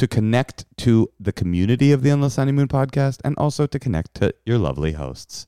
[0.00, 4.34] To connect to the community of the Endless Honeymoon podcast and also to connect to
[4.46, 5.46] your lovely hosts.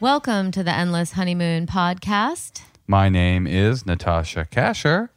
[0.00, 2.60] Welcome to the Endless Honeymoon podcast.
[2.86, 5.08] My name is Natasha Kasher.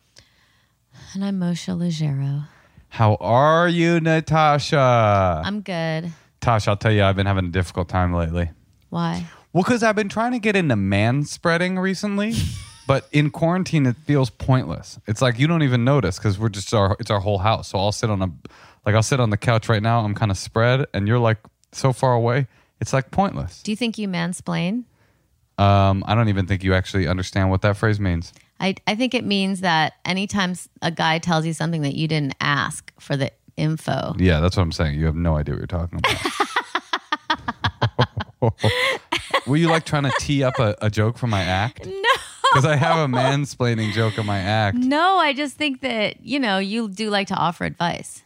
[1.14, 2.48] And I'm Moshe Leggero.
[2.88, 5.42] How are you, Natasha?
[5.44, 6.14] I'm good.
[6.40, 8.52] Tosh, I'll tell you, I've been having a difficult time lately.
[8.90, 9.28] Why?
[9.52, 12.34] Well, because I've been trying to get into man spreading recently,
[12.88, 15.00] but in quarantine it feels pointless.
[15.08, 17.70] It's like you don't even notice because we're just our it's our whole house.
[17.70, 18.32] So I'll sit on a
[18.86, 20.02] like I'll sit on the couch right now.
[20.02, 21.38] I'm kind of spread, and you're like
[21.72, 22.48] so far away.
[22.80, 23.64] It's like pointless.
[23.64, 24.84] Do you think you mansplain?
[25.58, 28.32] Um, I don't even think you actually understand what that phrase means.
[28.62, 32.36] I, I think it means that anytime a guy tells you something that you didn't
[32.40, 34.98] ask for the info, Yeah, that's what I'm saying.
[34.98, 36.16] You have no idea what you're talking about.
[39.48, 41.86] Were you like trying to tee up a, a joke for my act?
[41.86, 42.02] no,
[42.52, 44.78] Because I have a mansplaining joke in my act.
[44.78, 48.24] no, I just think that you know you do like to offer advice.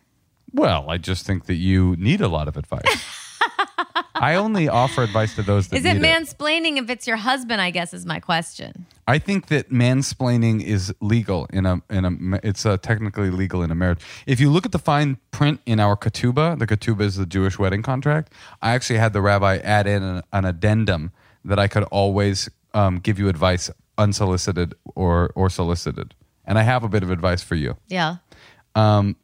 [0.53, 2.84] Well, I just think that you need a lot of advice.
[4.16, 7.59] I only offer advice to those that Is it need mansplaining if it's your husband?
[7.62, 8.85] I guess is my question.
[9.08, 13.72] I think that mansplaining is legal in a in a it's uh, technically legal in
[13.72, 14.00] a marriage.
[14.25, 17.59] If you look at the fine print in our ketubah, the ketubah is the Jewish
[17.59, 18.31] wedding contract.
[18.62, 21.12] I actually had the rabbi add in an, an addendum
[21.44, 26.16] that I could always um, give you advice unsolicited or or solicited,
[26.46, 27.75] and I have a bit of advice for you.
[27.88, 28.18] Yeah.
[28.75, 29.18] um,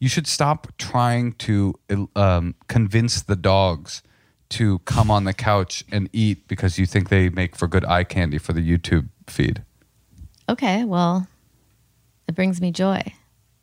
[0.00, 1.74] you should stop trying to
[2.14, 4.02] um, convince the dogs
[4.50, 8.04] to come on the couch and eat because you think they make for good eye
[8.04, 9.62] candy for the YouTube feed.
[10.48, 10.84] Okay.
[10.84, 11.28] Well,
[12.26, 13.02] it brings me joy.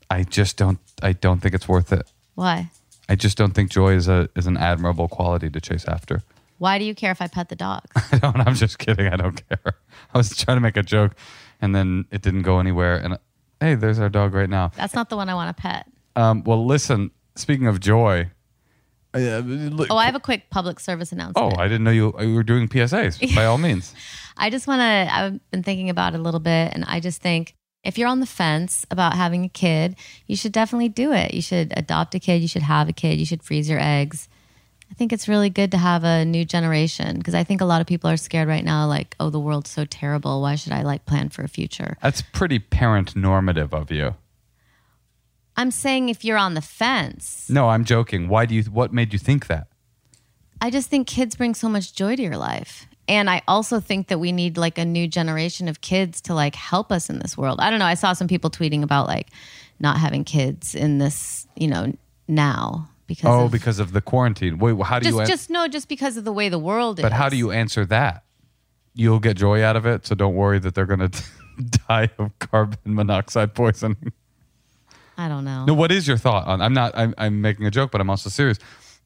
[0.09, 0.79] I just don't.
[1.01, 2.11] I don't think it's worth it.
[2.35, 2.69] Why?
[3.07, 6.21] I just don't think joy is a is an admirable quality to chase after.
[6.57, 7.91] Why do you care if I pet the dogs?
[8.11, 8.37] I don't.
[8.47, 9.07] I'm just kidding.
[9.07, 9.75] I don't care.
[10.13, 11.15] I was trying to make a joke,
[11.61, 12.97] and then it didn't go anywhere.
[12.97, 13.17] And
[13.59, 14.71] hey, there's our dog right now.
[14.75, 15.87] That's not the one I want to pet.
[16.15, 17.11] Um, well, listen.
[17.37, 18.31] Speaking of joy,
[19.23, 21.53] uh, look- Oh, I have a quick public service announcement.
[21.57, 23.35] Oh, I didn't know you, you were doing PSAs.
[23.35, 23.93] By all means.
[24.37, 27.21] I just want to, I've been thinking about it a little bit, and I just
[27.21, 29.95] think if you're on the fence about having a kid,
[30.27, 31.33] you should definitely do it.
[31.33, 34.27] You should adopt a kid, you should have a kid, you should freeze your eggs.
[34.91, 37.81] I think it's really good to have a new generation because I think a lot
[37.81, 40.41] of people are scared right now, like, oh, the world's so terrible.
[40.41, 41.97] Why should I like plan for a future?
[42.03, 44.15] That's pretty parent normative of you.
[45.57, 48.27] I'm saying if you're on the fence, No, I'm joking.
[48.27, 48.63] Why do you?
[48.63, 49.67] What made you think that?
[50.61, 52.87] I just think kids bring so much joy to your life.
[53.07, 56.55] And I also think that we need like a new generation of kids to like
[56.55, 57.59] help us in this world.
[57.59, 57.85] I don't know.
[57.85, 59.27] I saw some people tweeting about like
[59.79, 61.93] not having kids in this, you know,
[62.27, 64.57] now because Oh, of, because of the quarantine.
[64.57, 65.21] Wait, how do just you?
[65.21, 67.03] an- just no, just because of the way the world is.
[67.03, 68.23] but how do you answer that?
[68.95, 71.23] You'll get joy out of it, so don't worry that they're going to
[71.87, 74.13] die of carbon monoxide poisoning.
[75.17, 75.65] I don't know.
[75.65, 76.61] No, what is your thought on?
[76.61, 76.91] I'm not.
[76.97, 78.57] I'm, I'm making a joke, but I'm also serious.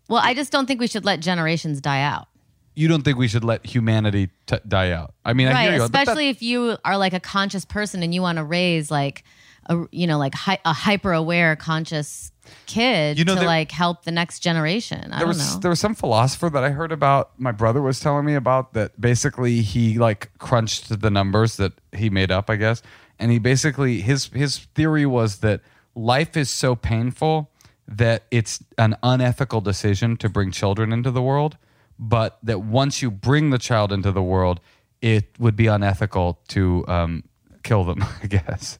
[0.07, 2.27] Well, I just don't think we should let generations die out.
[2.75, 5.13] You don't think we should let humanity t- die out?
[5.25, 7.65] I mean, I right hear you, but that- especially if you are like a conscious
[7.65, 9.23] person and you want to raise like
[9.67, 12.31] a you know like hy- a hyper aware conscious
[12.65, 15.69] kid You know, to there- like help the next generation i there was know there
[15.69, 17.39] was some philosopher that I heard about.
[17.39, 19.00] My brother was telling me about that.
[19.00, 22.81] Basically, he like crunched the numbers that he made up, I guess,
[23.19, 25.61] and he basically his his theory was that
[25.95, 27.51] life is so painful
[27.88, 31.57] that it's an unethical decision to bring children into the world,
[31.97, 34.59] but that once you bring the child into the world,
[35.01, 37.24] it would be unethical to um,
[37.63, 38.03] kill them.
[38.24, 38.80] I guess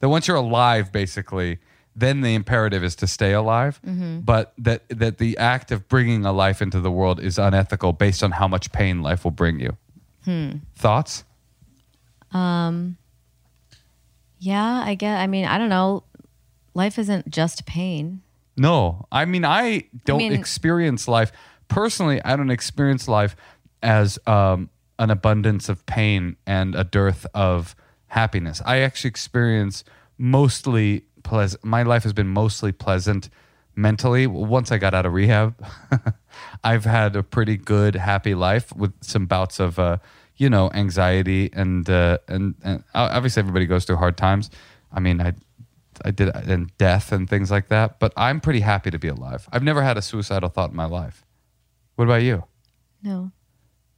[0.00, 1.58] that once you're alive, basically,
[1.96, 3.80] then the imperative is to stay alive.
[4.20, 8.22] But that that the act of bringing a life into the world is unethical based
[8.22, 9.76] on how much pain life will bring you.
[10.76, 11.24] Thoughts?
[12.32, 12.98] Um,
[14.44, 16.02] yeah i get i mean i don't know
[16.74, 18.20] life isn't just pain
[18.56, 21.32] No, I mean I don't mean- experience life
[21.68, 22.22] personally.
[22.24, 23.34] I don't experience life
[23.82, 24.68] as um,
[24.98, 27.74] an abundance of pain and a dearth of
[28.08, 28.60] happiness.
[28.64, 29.82] I actually experience
[30.18, 31.64] mostly pleasant.
[31.64, 33.28] My life has been mostly pleasant
[33.74, 34.26] mentally.
[34.26, 35.54] Once I got out of rehab,
[36.64, 39.98] I've had a pretty good, happy life with some bouts of, uh,
[40.36, 44.50] you know, anxiety and uh, and and obviously everybody goes through hard times.
[44.92, 45.32] I mean, I
[46.04, 47.98] I did and death and things like that.
[47.98, 49.48] But I'm pretty happy to be alive.
[49.52, 51.24] I've never had a suicidal thought in my life.
[51.96, 52.44] What about you?
[53.02, 53.32] no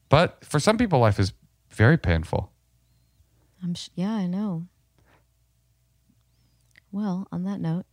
[0.09, 1.33] But for some people, life is
[1.71, 2.51] very painful.
[3.63, 4.67] i'm sh- yeah i know
[6.93, 7.85] well on that note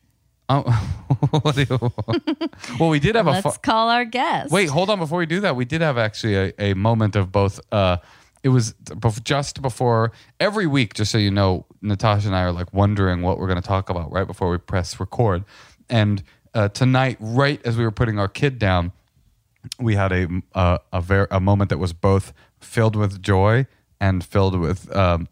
[0.50, 0.62] Oh,
[1.42, 3.32] what do you- well, we did have a.
[3.32, 5.00] let's call our guest Wait, hold on.
[5.00, 7.62] Before we do that, we did have actually a, a moment of both.
[7.72, 7.98] Uh,
[8.44, 8.76] it was
[9.24, 13.40] just before every week, just so you know, Natasha and I are like wondering what
[13.40, 15.46] we're going to talk about right before we press record.
[15.90, 16.22] And
[16.54, 18.92] uh, tonight, right as we were putting our kid down,
[19.80, 23.66] we had a a a, ver- a moment that was both filled with joy
[24.00, 25.28] and filled with um,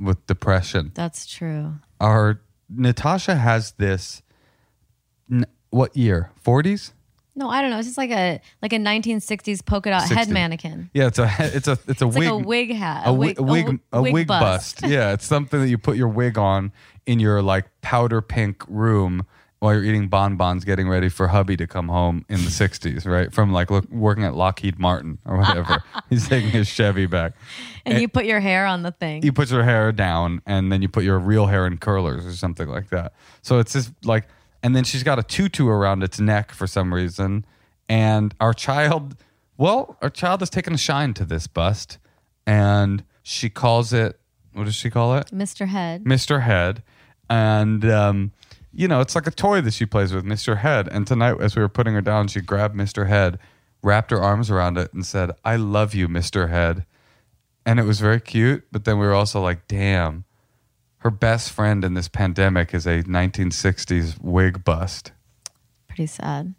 [0.00, 0.92] with depression.
[0.94, 4.22] that's true Our Natasha has this.
[5.30, 6.30] N- what year?
[6.36, 6.92] Forties.
[7.34, 10.90] No i don't know it's just like a like a 1960s polka dot head mannequin
[10.92, 13.38] Yeah, it's a it's a it's a it's wig like a wig hat a, wig,
[13.38, 14.80] a wig, wi- a wig bust.
[14.86, 16.72] yeah, it's something that you put your wig on
[17.06, 19.24] in your like powder pink room
[19.60, 23.30] while you're eating bonbons, getting ready for hubby to come home in the '60s, right?
[23.30, 25.82] From like look, working at Lockheed Martin or whatever.
[26.08, 27.34] He's taking his Chevy back.
[27.84, 30.80] and you put your hair on the thing You put your hair down, and then
[30.80, 33.12] you put your real hair in curlers or something like that.
[33.42, 34.28] So it's just like,
[34.62, 37.44] and then she's got a tutu around its neck for some reason.
[37.88, 39.16] And our child,
[39.56, 41.98] well, our child has taken a shine to this bust,
[42.46, 44.18] and she calls it.
[44.52, 45.26] What does she call it?
[45.28, 46.42] mr head Mr.
[46.42, 46.82] Head.
[47.28, 48.32] And, um,
[48.72, 50.58] you know, it's like a toy that she plays with, Mr.
[50.58, 50.88] Head.
[50.88, 53.06] And tonight, as we were putting her down, she grabbed Mr.
[53.06, 53.38] Head,
[53.82, 56.50] wrapped her arms around it, and said, I love you, Mr.
[56.50, 56.84] Head.
[57.64, 58.64] And it was very cute.
[58.72, 60.24] But then we were also like, damn,
[61.00, 65.12] her best friend in this pandemic is a 1960s wig bust.
[65.88, 66.54] pretty sad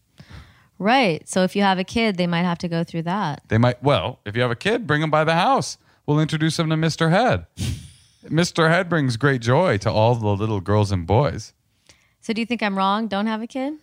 [0.79, 3.57] right so if you have a kid they might have to go through that They
[3.57, 5.77] might, well, if you have a kid, bring them by the house.
[6.05, 7.09] We'll introduce them to Mr.
[7.11, 7.45] Head.
[8.25, 8.69] Mr.
[8.69, 11.53] Head brings great joy to all the little girls and boys.
[12.19, 13.73] so do you think i'm wrong don't have a kid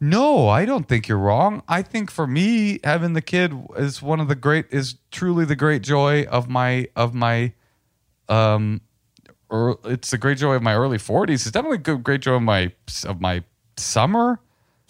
[0.00, 1.62] No, I don't think you're wrong.
[1.68, 5.54] I think for me, having the kid is one of the great is truly the
[5.54, 7.52] great joy of my of my
[8.28, 8.80] um
[9.52, 11.34] or it's the great joy of my early 40s.
[11.34, 12.72] It's definitely a good great joy of my
[13.04, 13.44] of my
[13.76, 14.40] summer.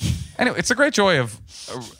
[0.38, 1.38] Anyway, it's a great joy of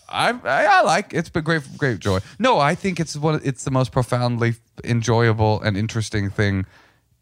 [0.08, 2.18] I I, I like it's been great great joy.
[2.38, 6.64] No, I think it's what it's the most profoundly enjoyable and interesting thing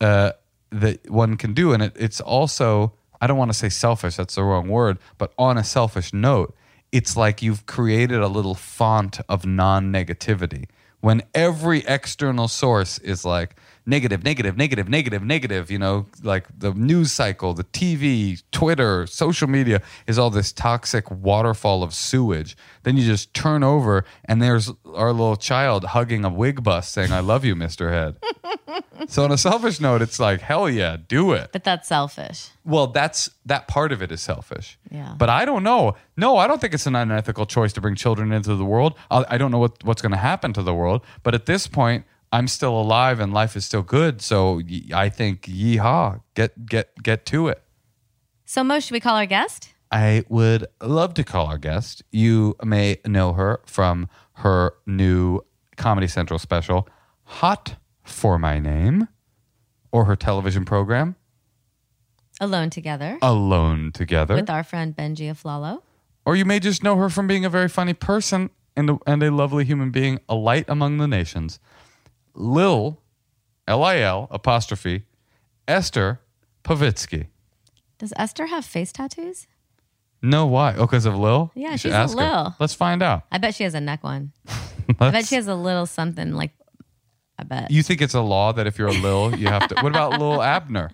[0.01, 0.33] uh,
[0.71, 4.17] that one can do, and it, it's also I don't want to say selfish.
[4.17, 6.55] That's the wrong word, but on a selfish note,
[6.93, 10.67] it's like you've created a little font of non-negativity
[11.01, 13.57] when every external source is like
[13.91, 19.49] negative, negative, negative, negative, negative, you know, like the news cycle, the TV, Twitter, social
[19.49, 22.57] media is all this toxic waterfall of sewage.
[22.85, 27.13] Then you just turn over and there's our little child hugging a wig bust saying,
[27.13, 27.91] I love you, Mr.
[27.91, 28.17] Head.
[29.09, 31.51] so on a selfish note, it's like, hell yeah, do it.
[31.53, 34.79] but that's selfish Well, that's that part of it is selfish.
[34.91, 35.15] Yeah.
[35.19, 35.97] But I don't know.
[36.17, 38.95] No, I don't think it's an unethical choice to bring children into the world.
[39.11, 41.05] I, I don't know what, what's going to happen to the world.
[41.23, 44.23] But at this point, I'm still alive and life is still good.
[44.23, 44.61] So
[44.95, 47.63] I think, yeehaw, get get get to it.
[48.47, 52.05] so mo should we call our guest I would love to call our guest.
[52.13, 55.41] You may know her from her new
[55.77, 56.89] Comedy Central special,
[57.25, 59.09] Hot for My Name,
[59.91, 61.17] or her television program,
[62.41, 64.37] Alone together Alone Together.
[64.37, 65.83] with our friend Benji Aflalo.
[66.25, 69.23] or you may just know her from being a very funny person and a, and
[69.25, 71.59] a lovely human being, a light among the nations.
[72.35, 73.01] Lil,
[73.67, 75.05] L I L apostrophe,
[75.69, 76.21] Esther
[76.65, 77.27] Povitsky.
[77.99, 79.47] Does Esther have face tattoos?
[80.23, 80.75] No, why?
[80.77, 81.51] Oh, because of Lil?
[81.55, 82.25] Yeah, You should she's a ask her.
[82.25, 82.57] Lil.
[82.59, 83.25] Let's find out.
[83.33, 84.33] I bet she has a neck one.
[84.49, 86.53] I bet Let's- she has a little something like.
[87.39, 87.71] I bet.
[87.71, 89.75] You think it's a law that if you're a Lil, you have to.
[89.77, 90.91] What about Lil Abner?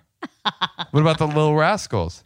[0.91, 2.23] What about the Lil Rascals?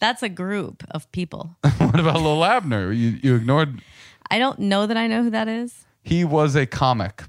[0.00, 1.56] That's a group of people.
[1.78, 2.92] What about Lil Abner?
[2.92, 3.80] You, you ignored.
[4.30, 5.84] I don't know that I know who that is.
[6.04, 7.24] He was a comic.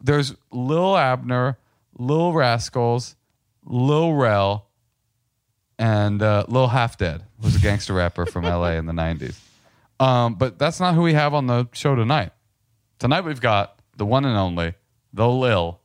[0.00, 1.58] There's Lil Abner,
[1.98, 3.16] Lil Rascals,
[3.64, 4.66] Lil Rel,
[5.78, 9.36] and uh, Lil Half Dead was a gangster rapper from LA in the 90s.
[9.98, 12.32] Um, but that's not who we have on the show tonight.
[12.98, 14.74] Tonight we've got the one and only,
[15.12, 15.80] the Lil,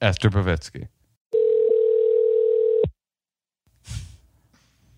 [0.00, 0.88] Esther Povitsky.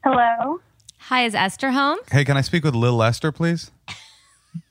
[0.05, 0.61] Hello.
[0.99, 1.99] Hi, is Esther home?
[2.11, 3.71] Hey, can I speak with Lil Esther, please?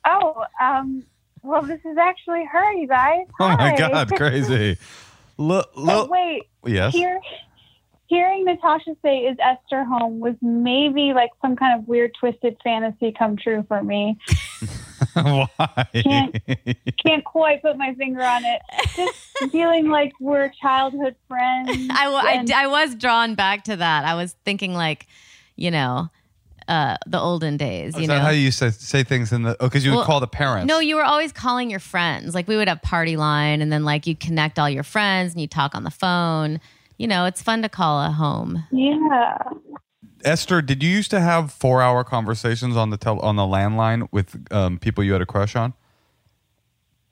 [0.06, 1.04] Oh, um,
[1.44, 3.26] well, this is actually her, you guys.
[3.40, 4.78] Oh my God, crazy.
[5.38, 6.94] Lil, Oh, Lil, wait, yes.
[6.94, 7.20] hear,
[8.08, 13.12] hearing Natasha say is Esther home was maybe like some kind of weird twisted fantasy
[13.18, 14.18] come true for me.
[15.14, 15.88] Why?
[15.94, 16.36] Can't-
[17.04, 18.62] Can't quite put my finger on it.
[18.96, 21.70] Just feeling like we're childhood friends.
[21.90, 24.06] I, w- I, and- d- I was drawn back to that.
[24.06, 25.08] I was thinking like,
[25.56, 26.10] you know,
[26.68, 27.96] uh, the olden days.
[27.96, 29.56] Is You that know, how you say, say things in the?
[29.60, 30.68] Oh, because you would Well, call the parents.
[30.68, 32.34] No, you were always calling your friends.
[32.36, 35.42] Like we would have party line and then like you connect all your friends and
[35.42, 36.60] you talk on the phone.
[36.98, 38.64] You know, it's fun to call a home.
[38.72, 39.38] yeah.
[40.24, 44.38] Esther, did you used to have four-hour conversations on the tel- on the landline with
[44.52, 45.74] um, people you had a crush on?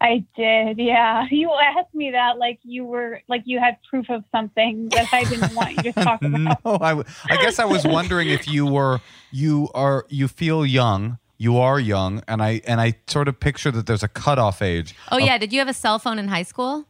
[0.02, 1.26] I did, yeah.
[1.32, 5.24] You asked me that like you were like you had proof of something that I
[5.26, 6.40] didn't want you to talk about.
[6.64, 9.02] no, I, w- I guess I was wondering if you were
[9.32, 11.18] you are you feel young.
[11.42, 14.94] You are young, and I and I sort of picture that there's a cutoff age.
[15.12, 16.86] Oh yeah, did you have a cell phone in high school?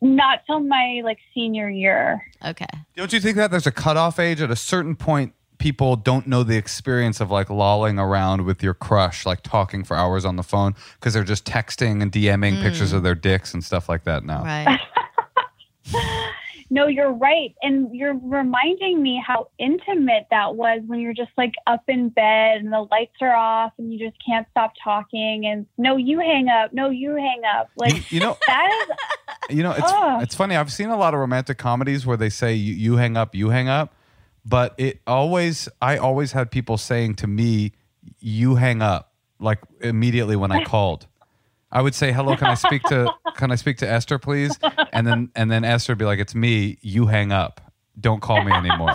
[0.00, 2.22] Not till my like senior year.
[2.44, 2.66] Okay.
[2.96, 5.32] Don't you think that there's a cutoff age at a certain point?
[5.58, 9.96] People don't know the experience of like lolling around with your crush, like talking for
[9.96, 12.62] hours on the phone because they're just texting and DMing hmm.
[12.62, 14.42] pictures of their dicks and stuff like that now.
[14.44, 14.80] Right.
[16.68, 17.54] No, you're right.
[17.62, 22.60] And you're reminding me how intimate that was when you're just like up in bed
[22.60, 26.48] and the lights are off and you just can't stop talking and no, you hang
[26.48, 26.72] up.
[26.72, 27.70] No, you hang up.
[27.76, 28.86] Like you know, that
[29.48, 30.22] is you know, it's Ugh.
[30.22, 30.56] it's funny.
[30.56, 33.50] I've seen a lot of romantic comedies where they say you, you hang up, you
[33.50, 33.94] hang up,
[34.46, 37.72] but it always I always had people saying to me,
[38.20, 41.06] "You hang up," like immediately when I called.
[41.70, 44.56] I would say, "Hello, can I speak to can I speak to Esther, please?"
[44.92, 46.78] And then and then Esther would be like, "It's me.
[46.80, 47.60] You hang up.
[48.00, 48.94] Don't call me anymore."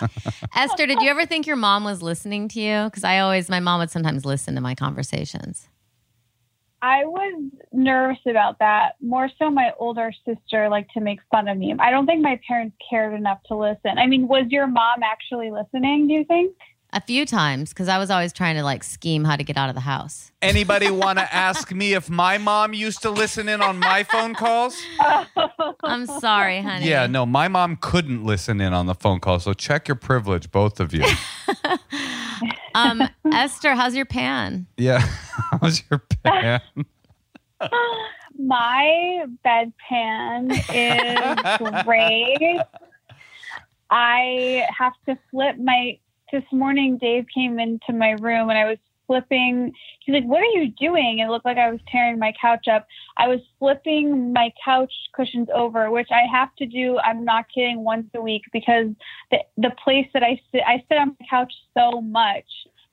[0.56, 2.84] Esther, did you ever think your mom was listening to you?
[2.84, 5.68] Because I always, my mom would sometimes listen to my conversations.
[6.86, 8.92] I was nervous about that.
[9.00, 11.74] More so my older sister liked to make fun of me.
[11.80, 13.98] I don't think my parents cared enough to listen.
[13.98, 16.54] I mean, was your mom actually listening, do you think?
[16.92, 19.68] A few times, because I was always trying to like scheme how to get out
[19.68, 20.30] of the house.
[20.40, 24.34] Anybody want to ask me if my mom used to listen in on my phone
[24.34, 24.80] calls?
[25.82, 26.88] I'm sorry, honey.
[26.88, 29.40] Yeah, no, my mom couldn't listen in on the phone call.
[29.40, 31.04] So check your privilege, both of you.
[32.74, 34.66] Um, Esther, how's your pan?
[34.76, 35.00] Yeah.
[35.60, 36.60] How's your pan?
[38.38, 42.60] My bedpan is great.
[43.90, 45.98] I have to flip my.
[46.32, 49.72] This morning, Dave came into my room and I was flipping.
[50.00, 52.86] He's like, "What are you doing?" It looked like I was tearing my couch up.
[53.16, 56.98] I was flipping my couch cushions over, which I have to do.
[56.98, 57.84] I'm not kidding.
[57.84, 58.88] Once a week because
[59.30, 62.46] the the place that I sit, I sit on the couch so much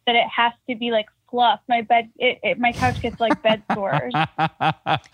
[0.05, 1.59] that it has to be like fluff.
[1.67, 4.13] My bed, it, it my couch gets like bed sores.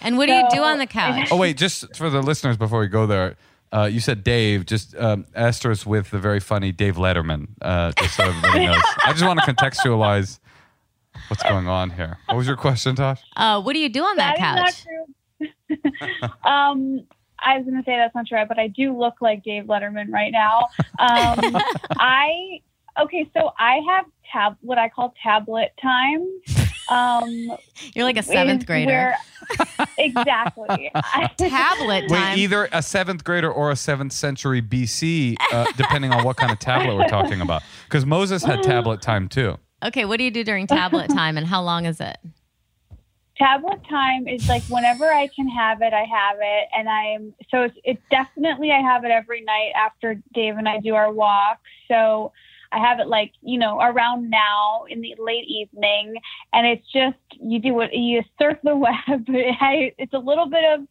[0.01, 1.29] And what do you do on the couch?
[1.31, 3.37] oh, wait, just for the listeners before we go there,
[3.71, 4.65] uh, you said Dave.
[4.65, 8.81] Just um, Esther's with the very funny Dave Letterman, uh, just so everybody knows.
[9.05, 10.39] I just want to contextualize
[11.29, 12.17] what's going on here.
[12.27, 13.21] What was your question, Tosh?
[13.35, 14.69] Uh, what do you do on that, That couch?
[14.69, 14.85] is
[15.69, 16.29] not true.
[16.51, 17.07] um,
[17.39, 20.11] I was going to say that's not true, but I do look like Dave Letterman
[20.11, 20.67] right now.
[20.99, 21.55] Um,
[21.91, 22.59] I
[23.01, 26.27] okay, so I have tab what I call tablet time.
[26.89, 27.51] Um,
[27.93, 28.87] You're like a seventh grader.
[28.91, 29.17] where-
[29.97, 30.91] exactly.
[30.95, 32.37] I- Tablet Wait, time.
[32.37, 36.59] either a seventh grader or a seventh century BC, uh, depending on what kind of
[36.59, 37.61] tablet we're talking about.
[37.85, 39.57] Because Moses had tablet time too.
[39.83, 42.17] Okay, what do you do during tablet time and how long is it?
[43.39, 47.63] tablet time is like whenever I can have it, I have it, and I'm so
[47.63, 51.59] it's, it's definitely I have it every night after Dave and I do our walk.
[51.87, 52.33] So
[52.71, 56.15] I have it like you know around now in the late evening,
[56.53, 58.93] and it's just you do what you surf the web.
[59.07, 60.85] it's a little bit of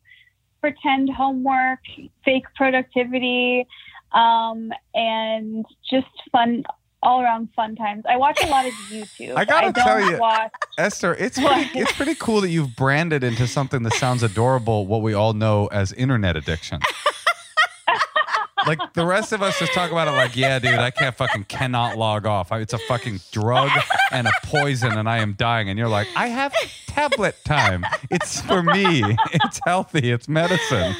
[0.61, 1.80] pretend homework,
[2.25, 3.66] fake productivity,
[4.12, 6.64] um, and just fun
[7.02, 8.05] all around fun times.
[8.09, 9.37] I watch a lot of YouTube.
[9.37, 13.23] I gotta don't tell you, watch Esther, it's pretty, it's pretty cool that you've branded
[13.25, 16.81] into something that sounds adorable what we all know as internet addiction.
[18.67, 21.45] like the rest of us just talk about it like, yeah, dude, I can't fucking
[21.45, 22.52] cannot log off.
[22.52, 23.71] It's a fucking drug
[24.11, 25.69] and a poison, and I am dying.
[25.71, 26.52] And you're like, I have
[26.87, 27.85] tablet time.
[28.11, 29.17] It's for me.
[29.33, 30.11] It's healthy.
[30.11, 30.95] It's medicine.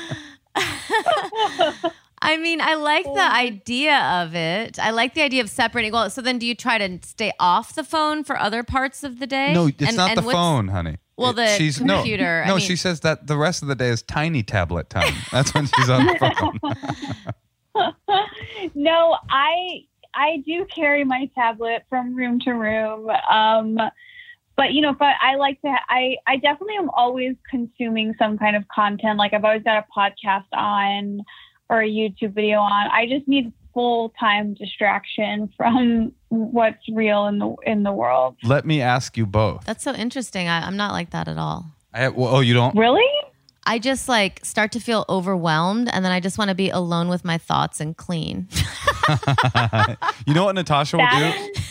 [2.21, 3.15] I mean, I like Oh.
[3.15, 4.79] the idea of it.
[4.79, 5.93] I like the idea of separating.
[5.93, 9.19] Well, so then do you try to stay off the phone for other parts of
[9.21, 9.53] the day?
[9.53, 10.97] No, it's And- not and the phone, honey.
[11.17, 13.69] Well, It- the she's, no, computer, I No, mean- she says that the rest of
[13.69, 15.15] the day is tiny tablet time.
[15.33, 16.17] That's when she's on the
[17.75, 17.93] phone.
[18.75, 19.85] no, I
[20.15, 23.09] I do carry my tablet from room to room.
[23.31, 23.79] Um,
[24.57, 25.73] but you know, but I like to.
[25.89, 29.19] I I definitely am always consuming some kind of content.
[29.19, 31.21] Like I've always got a podcast on
[31.69, 32.91] or a YouTube video on.
[32.91, 38.37] I just need full time distraction from what's real in the in the world.
[38.43, 39.65] Let me ask you both.
[39.65, 40.49] That's so interesting.
[40.49, 41.67] I, I'm not like that at all.
[41.93, 42.77] I, well, oh, you don't?
[42.77, 43.07] Really?
[43.65, 47.09] I just like start to feel overwhelmed, and then I just want to be alone
[47.09, 48.49] with my thoughts and clean.
[50.27, 51.61] you know what Natasha will That do?
[51.61, 51.67] is,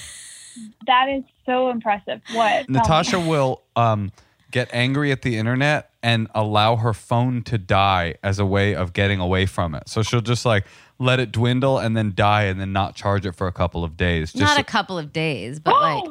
[0.86, 2.22] that is so impressive.
[2.34, 2.70] What?
[2.70, 4.12] Natasha will um,
[4.52, 8.94] get angry at the internet and allow her phone to die as a way of
[8.94, 9.90] getting away from it.
[9.90, 10.66] So she'll just like
[11.00, 13.98] let it dwindle and then die and then not charge it for a couple of
[13.98, 14.32] days.
[14.32, 16.04] Just not so- a couple of days, but like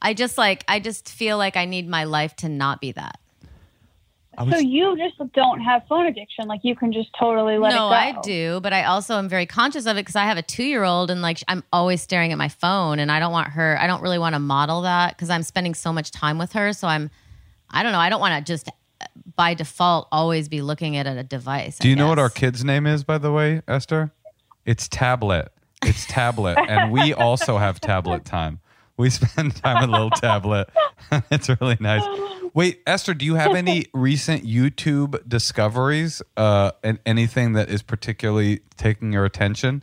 [0.00, 3.18] I just like I just feel like I need my life to not be that.
[4.36, 6.48] I was- So you just don't have phone addiction.
[6.48, 8.12] Like you can just totally let no, it go.
[8.12, 10.42] No, I do, but I also am very conscious of it because I have a
[10.42, 13.48] two year old and like I'm always staring at my phone, and I don't want
[13.48, 13.78] her.
[13.80, 16.72] I don't really want to model that because I'm spending so much time with her.
[16.72, 17.10] So I'm,
[17.70, 18.00] I don't know.
[18.00, 18.68] I don't want to just
[19.36, 21.78] by default always be looking at a device.
[21.78, 24.12] Do I you know what our kid's name is, by the way, Esther?
[24.64, 25.52] It's Tablet.
[25.82, 26.58] It's Tablet.
[26.68, 28.60] and we also have tablet time.
[28.96, 30.68] We spend time with a little tablet.
[31.30, 32.02] it's really nice.
[32.54, 36.22] Wait, Esther, do you have any recent YouTube discoveries?
[36.36, 39.82] Uh, and anything that is particularly taking your attention?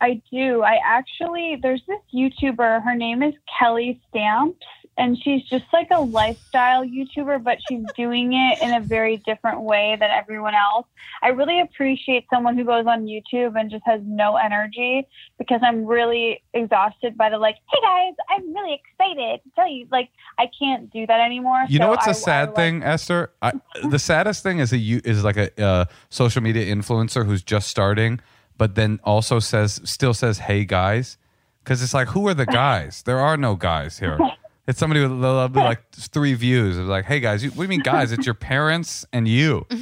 [0.00, 0.62] I do.
[0.62, 2.82] I actually, there's this YouTuber.
[2.82, 8.32] Her name is Kelly Stamps, and she's just like a lifestyle YouTuber, but she's doing
[8.32, 10.86] it in a very different way than everyone else.
[11.22, 15.06] I really appreciate someone who goes on YouTube and just has no energy
[15.38, 19.86] because I'm really exhausted by the like, hey guys, I'm really excited to tell you.
[19.90, 21.64] Like, I can't do that anymore.
[21.68, 23.32] You know what's I- a I sad like- thing, Esther?
[23.42, 23.52] I,
[23.88, 27.68] the saddest thing is a you is like a uh, social media influencer who's just
[27.68, 28.20] starting,
[28.56, 31.18] but then also says still says "Hey guys,"
[31.64, 33.02] because it's like who are the guys?
[33.02, 34.18] There are no guys here.
[34.66, 36.78] It's somebody with like three views.
[36.78, 38.12] It's like, hey guys, you, what do you mean guys?
[38.12, 39.66] It's your parents and you.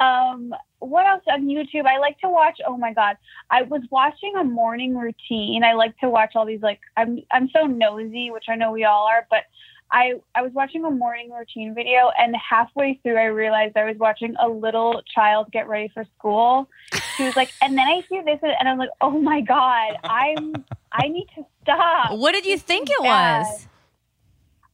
[0.00, 1.86] um, what else on YouTube?
[1.86, 2.58] I like to watch.
[2.66, 3.16] Oh my god,
[3.50, 5.64] I was watching a morning routine.
[5.64, 6.60] I like to watch all these.
[6.60, 9.44] Like, I'm I'm so nosy, which I know we all are, but.
[9.90, 13.96] I, I was watching a morning routine video and halfway through I realized I was
[13.96, 16.68] watching a little child get ready for school.
[17.16, 20.64] She was like, and then I see this and I'm like, oh my God, I'm
[20.92, 22.18] I need to stop.
[22.18, 23.42] What did you think it bad.
[23.42, 23.68] was?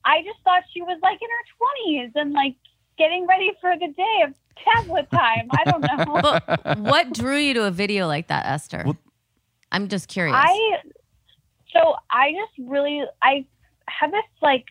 [0.05, 2.57] I just thought she was like in her twenties and like
[2.97, 4.35] getting ready for the day of
[4.75, 5.49] tablet time.
[5.51, 6.39] I don't know.
[6.65, 8.83] But what drew you to a video like that, Esther?
[8.87, 8.97] Well-
[9.73, 10.37] I'm I'm just curious.
[10.37, 10.79] I
[11.73, 13.45] so I just really I
[13.89, 14.65] have this like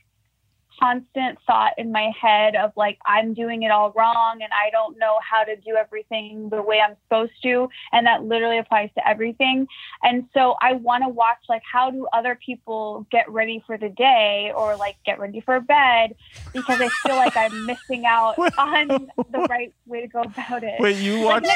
[0.80, 4.98] constant thought in my head of like I'm doing it all wrong and I don't
[4.98, 9.08] know how to do everything the way I'm supposed to and that literally applies to
[9.08, 9.68] everything.
[10.04, 13.89] And so I want to watch like how do other people get ready for the
[13.89, 16.15] day or like get ready for bed
[16.54, 18.88] because I feel like I'm missing out on
[19.32, 20.80] the right way to go about it.
[20.80, 21.48] Wait, you watch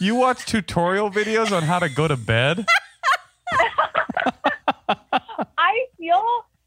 [0.00, 2.66] you watch tutorial videos on how to go to bed?
[5.58, 6.24] I feel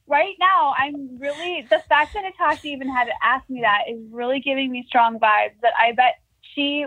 [0.07, 3.99] right now I'm really the fact that Natasha even had to ask me that is
[4.11, 6.85] really giving me strong vibes that I bet she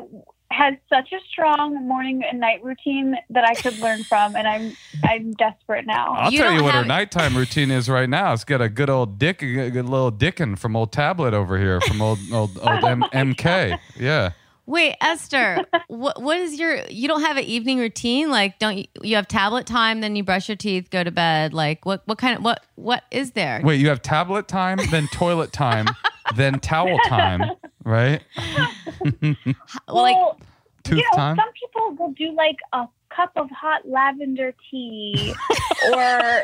[0.50, 4.76] has such a strong morning and night routine that I could learn from and I'm
[5.04, 6.14] I'm desperate now.
[6.14, 8.32] I'll You tell you what her nighttime routine is right now.
[8.32, 11.80] It's got a good old dick, a good little dickin from old tablet over here
[11.80, 13.78] from old old, old M- MK.
[13.98, 14.32] Yeah.
[14.66, 18.30] Wait, Esther, what what is your you don't have an evening routine?
[18.30, 21.54] Like don't you, you have tablet time, then you brush your teeth, go to bed?
[21.54, 23.60] Like what what kind of what what is there?
[23.62, 25.86] Wait, you have tablet time, then toilet time,
[26.36, 27.42] then towel time,
[27.84, 28.22] right?
[28.36, 29.36] Well,
[29.88, 30.38] like well,
[30.82, 31.36] Tooth you know, time.
[31.36, 35.34] some people will do like a cup of hot lavender tea,
[35.92, 36.42] or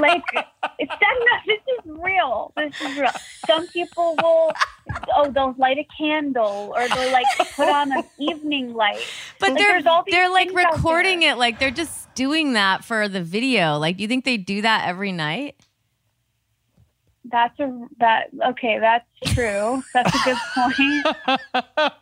[0.00, 0.22] like
[0.78, 1.42] it's that.
[1.46, 2.52] This is real.
[2.56, 3.10] This is real.
[3.46, 4.52] Some people will.
[5.14, 9.04] Oh, they'll light a candle, or they'll like put on an evening light.
[9.38, 13.78] but Like, they're they're like recording it like they're just doing that for the video.
[13.78, 15.56] Like do you think they do that every night?
[17.24, 18.30] That's a that.
[18.50, 19.82] Okay, that's true.
[19.94, 21.06] That's a good point.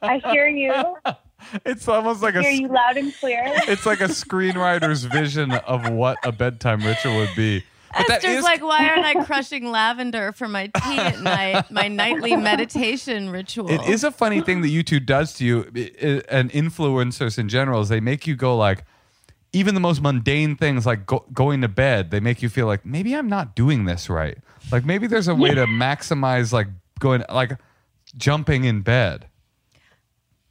[0.02, 0.72] I hear you.
[1.64, 3.42] It's almost like a Hear you loud and clear.
[3.68, 7.64] it's like a screenwriter's vision of what a bedtime ritual would be.
[7.96, 11.70] But that Esther's is like, why aren't I crushing lavender for my tea at night?
[11.70, 13.70] My nightly meditation ritual.
[13.70, 17.48] It is a funny thing that YouTube does to you, i- i- and influencers in
[17.48, 18.84] general, is they make you go like,
[19.54, 22.84] even the most mundane things like go, going to bed, they make you feel like
[22.84, 24.36] maybe I'm not doing this right.
[24.70, 26.68] Like maybe there's a way to maximize like
[27.00, 27.52] going like
[28.18, 29.26] jumping in bed.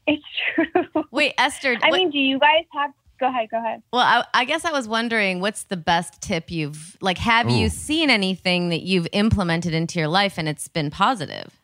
[0.07, 0.23] It's
[0.55, 1.03] true.
[1.11, 1.77] Wait, Esther.
[1.81, 2.91] I what- mean, do you guys have?
[3.19, 3.49] Go ahead.
[3.49, 3.81] Go ahead.
[3.91, 7.17] well, I, I guess I was wondering, what's the best tip you've like?
[7.17, 11.59] Have you seen anything that you've implemented into your life and it's been positive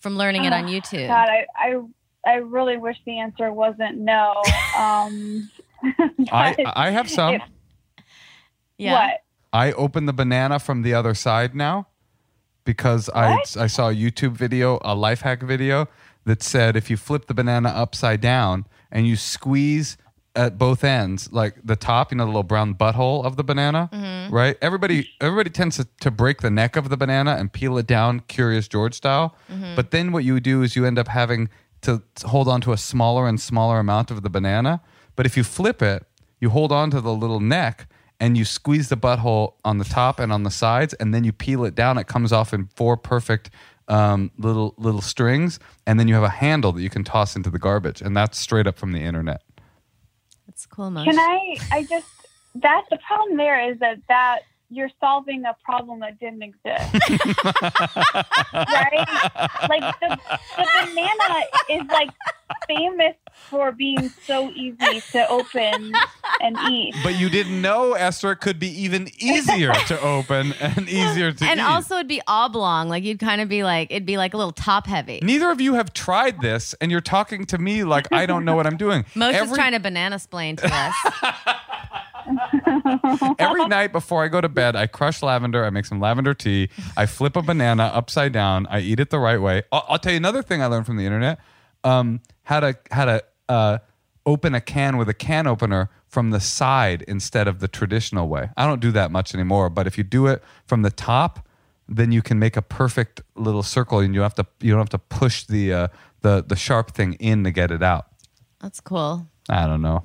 [0.00, 1.08] from learning it on YouTube?
[1.08, 1.80] God, I, I,
[2.24, 4.34] I really wish the answer wasn't no.
[4.78, 5.50] Um,
[6.32, 7.34] I I have some.
[7.34, 7.42] if-
[8.78, 8.92] yeah.
[9.06, 9.20] What?
[9.52, 11.88] I open the banana from the other side now
[12.64, 15.88] because I I saw a YouTube video, a life hack video
[16.24, 19.96] that said if you flip the banana upside down and you squeeze
[20.34, 23.90] at both ends, like the top, you know, the little brown butthole of the banana,
[23.92, 24.34] Mm-hmm.
[24.34, 24.56] right?
[24.62, 28.20] Everybody everybody tends to, to break the neck of the banana and peel it down,
[28.28, 29.36] Curious George style.
[29.50, 29.74] Mm-hmm.
[29.76, 31.48] But then what you do is you end up having
[31.82, 34.80] to hold on to a smaller and smaller amount of the banana.
[35.16, 36.06] But if you flip it,
[36.40, 37.86] you hold on to the little neck
[38.18, 41.32] and you squeeze the butthole on the top and on the sides, and then you
[41.32, 41.98] peel it down.
[41.98, 43.50] It comes off in four perfect
[43.88, 47.50] um, little little strings, and then you have a handle that you can toss into
[47.50, 49.42] the garbage, and that's straight up from the internet.
[50.46, 51.06] That's cool, Mosh.
[51.06, 51.56] Can I?
[51.70, 52.06] I just.
[52.54, 53.38] That's the problem.
[53.38, 54.40] There is that that
[54.72, 56.64] you're solving a problem that didn't exist,
[58.54, 59.06] right?
[59.68, 60.18] Like the,
[60.56, 62.10] the banana is like
[62.66, 63.14] famous
[63.50, 65.92] for being so easy to open
[66.40, 66.94] and eat.
[67.02, 71.44] But you didn't know, Esther, it could be even easier to open and easier to
[71.44, 71.48] eat.
[71.50, 71.64] and eat.
[71.64, 72.88] also it'd be oblong.
[72.88, 75.20] Like you'd kind of be like, it'd be like a little top heavy.
[75.22, 78.56] Neither of you have tried this, and you're talking to me like I don't know
[78.56, 79.04] what I'm doing.
[79.14, 80.94] Most is trying to banana splain to us.
[83.38, 85.64] Every night before I go to bed, I crush lavender.
[85.64, 86.68] I make some lavender tea.
[86.96, 88.66] I flip a banana upside down.
[88.66, 89.62] I eat it the right way.
[89.72, 91.38] I'll, I'll tell you another thing I learned from the internet:
[91.84, 93.78] um, how to how to uh,
[94.26, 98.50] open a can with a can opener from the side instead of the traditional way.
[98.56, 101.48] I don't do that much anymore, but if you do it from the top,
[101.88, 104.88] then you can make a perfect little circle, and you have to you don't have
[104.90, 105.88] to push the uh,
[106.20, 108.06] the the sharp thing in to get it out.
[108.60, 109.26] That's cool.
[109.48, 110.04] I don't know.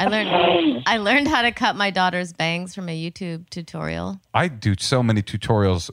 [0.00, 4.20] I learned I learned how to cut my daughter's bangs from a YouTube tutorial.
[4.34, 5.90] I do so many tutorials,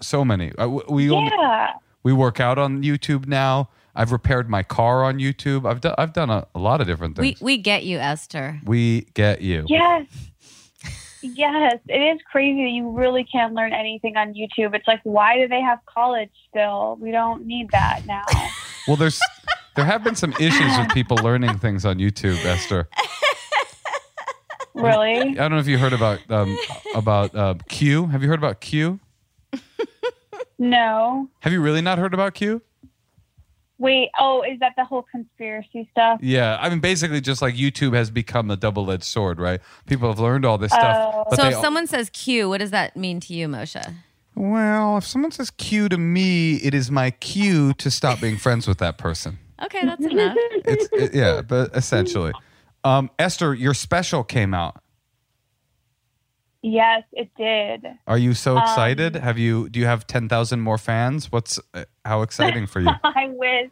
[0.00, 0.52] so many.
[0.58, 1.72] Uh, I- we only, Yeah.
[2.02, 3.70] we work out on YouTube now.
[3.94, 5.66] I've repaired my car on YouTube.
[5.68, 7.40] I've done I've done a, a lot of different We things.
[7.40, 8.60] we get you, Esther.
[8.64, 9.64] We, get you.
[9.68, 10.06] Yes.
[11.22, 14.76] Yes, it is crazy that you really can't learn anything on YouTube.
[14.76, 16.98] It's like, why do they have college still?
[17.00, 18.22] We don't need that now.
[18.86, 19.18] Well, there's
[19.74, 22.88] there have been some issues with people learning things on YouTube, Esther.
[24.76, 25.18] really?
[25.30, 26.56] I don't know if you heard about um,
[26.94, 28.06] about uh, Q.
[28.06, 29.00] Have you heard about Q?
[30.58, 31.28] No.
[31.40, 32.62] Have you really not heard about Q?
[33.78, 36.18] Wait, oh, is that the whole conspiracy stuff?
[36.22, 39.60] Yeah, I mean, basically, just like YouTube has become a double-edged sword, right?
[39.86, 41.24] People have learned all this stuff, Oh.
[41.28, 43.94] but so they if someone says Q, what does that mean to you, Moshe?
[44.34, 48.66] Well, if someone says Q to me, it is my cue to stop being friends
[48.66, 49.38] with that person.
[49.62, 50.36] Okay, that's enough.
[50.38, 52.32] It's it- yeah, but essentially,
[52.86, 54.80] um, Esther, your special came out.
[56.62, 57.86] Yes, it did.
[58.06, 59.16] Are you so excited?
[59.16, 59.68] Um, have you?
[59.68, 61.30] Do you have ten thousand more fans?
[61.30, 62.88] What's uh, how exciting for you?
[63.04, 63.70] I wish.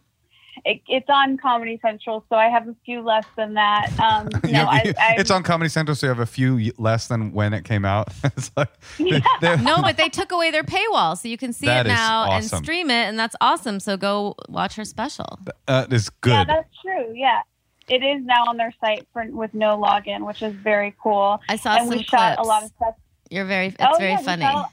[0.64, 3.90] It, it's on Comedy Central, so I have a few less than that.
[3.98, 6.72] Um, You- no, I, you- I, it's on Comedy Central, so you have a few
[6.79, 8.09] less than when it came out.
[8.24, 11.66] it's like they- they- No, but they took away their paywall, so you can see
[11.66, 12.57] it now awesome.
[12.59, 13.81] and stream it, and that's awesome.
[13.81, 15.40] So go watch her special.
[15.66, 16.31] That is good.
[16.31, 17.12] Yeah, that's true.
[17.14, 17.40] Yeah,
[17.88, 21.40] it is now on their site for with no login, which is very cool.
[21.49, 22.47] I saw and some we shot clips.
[22.47, 22.94] a lot of stuff.
[23.31, 23.66] You're very.
[23.66, 24.42] It's Oh, very yeah, funny.
[24.42, 24.70] shot-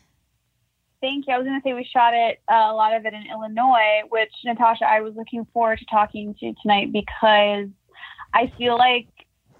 [1.02, 1.34] thank you.
[1.34, 4.02] I was going to say we shot it uh, a lot of it in Illinois,
[4.10, 7.68] which Natasha, I was looking forward to talking to tonight because
[8.34, 9.08] I feel like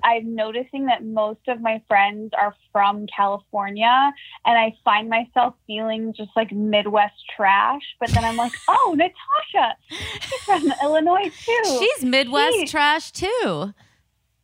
[0.04, 4.12] I'm noticing that most of my friends are from California,
[4.46, 7.82] and I find myself feeling just like Midwest trash.
[8.00, 11.80] But then I'm like, oh, Natasha, she's from Illinois too.
[11.80, 13.74] She's Midwest trash too.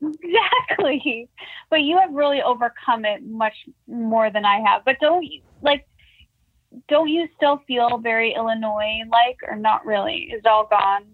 [0.01, 1.29] Exactly.
[1.69, 3.55] But you have really overcome it much
[3.87, 4.85] more than I have.
[4.85, 5.87] But don't you like
[6.87, 10.29] don't you still feel very Illinois like or not really?
[10.33, 11.05] Is it all gone?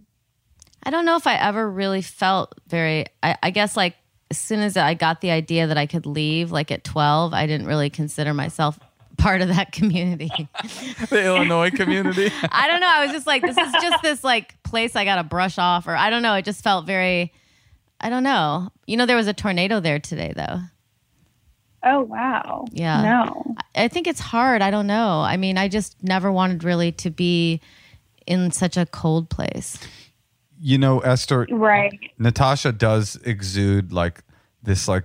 [0.84, 3.06] I don't know if I ever really felt very.
[3.22, 3.96] I, I guess like
[4.34, 7.46] as soon as I got the idea that I could leave, like at twelve, I
[7.46, 8.80] didn't really consider myself
[9.16, 10.32] part of that community.
[11.12, 12.32] the Illinois community.
[12.52, 12.88] I don't know.
[12.90, 15.88] I was just like, this is just this like place I got to brush off,
[15.88, 16.34] or I don't know.
[16.34, 17.32] It just felt very.
[18.02, 18.70] I don't know.
[18.88, 20.62] You know, there was a tornado there today, though.
[21.84, 22.66] Oh wow.
[22.72, 23.04] Yeah.
[23.04, 23.56] No.
[23.76, 24.64] I think it's hard.
[24.64, 25.22] I don't know.
[25.22, 27.62] I mean, I just never wanted really to be
[28.26, 29.78] in such a cold place.
[30.66, 32.00] You know, Esther, Right.
[32.18, 34.24] Natasha does exude like
[34.64, 35.04] this like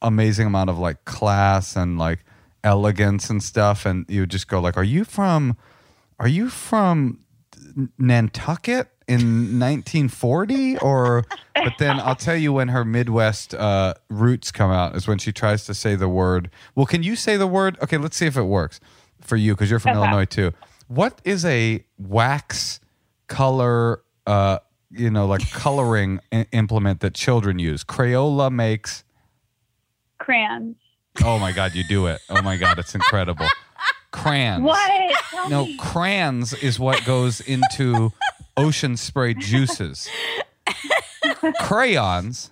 [0.00, 2.20] amazing amount of like class and like
[2.62, 3.84] elegance and stuff.
[3.84, 5.56] And you would just go like are you from
[6.20, 7.18] are you from
[7.98, 9.18] Nantucket in
[9.58, 15.08] 1940 or but then I'll tell you when her Midwest uh, roots come out is
[15.08, 16.50] when she tries to say the word.
[16.76, 17.78] Well can you say the word?
[17.82, 18.78] Okay let's see if it works
[19.20, 19.98] for you because you're from Okay.
[20.00, 20.52] Illinois too.
[20.86, 22.78] What is a wax
[23.26, 24.58] color uh
[24.90, 29.04] you know like coloring I- implement that children use Crayola makes
[30.18, 30.76] Crayons.
[31.24, 33.46] oh my god you do it oh my god it's incredible
[34.10, 35.12] crayons What?
[35.30, 35.76] Tell no me.
[35.76, 38.12] crayons is what goes into
[38.56, 40.08] ocean spray juices
[41.60, 42.50] crayons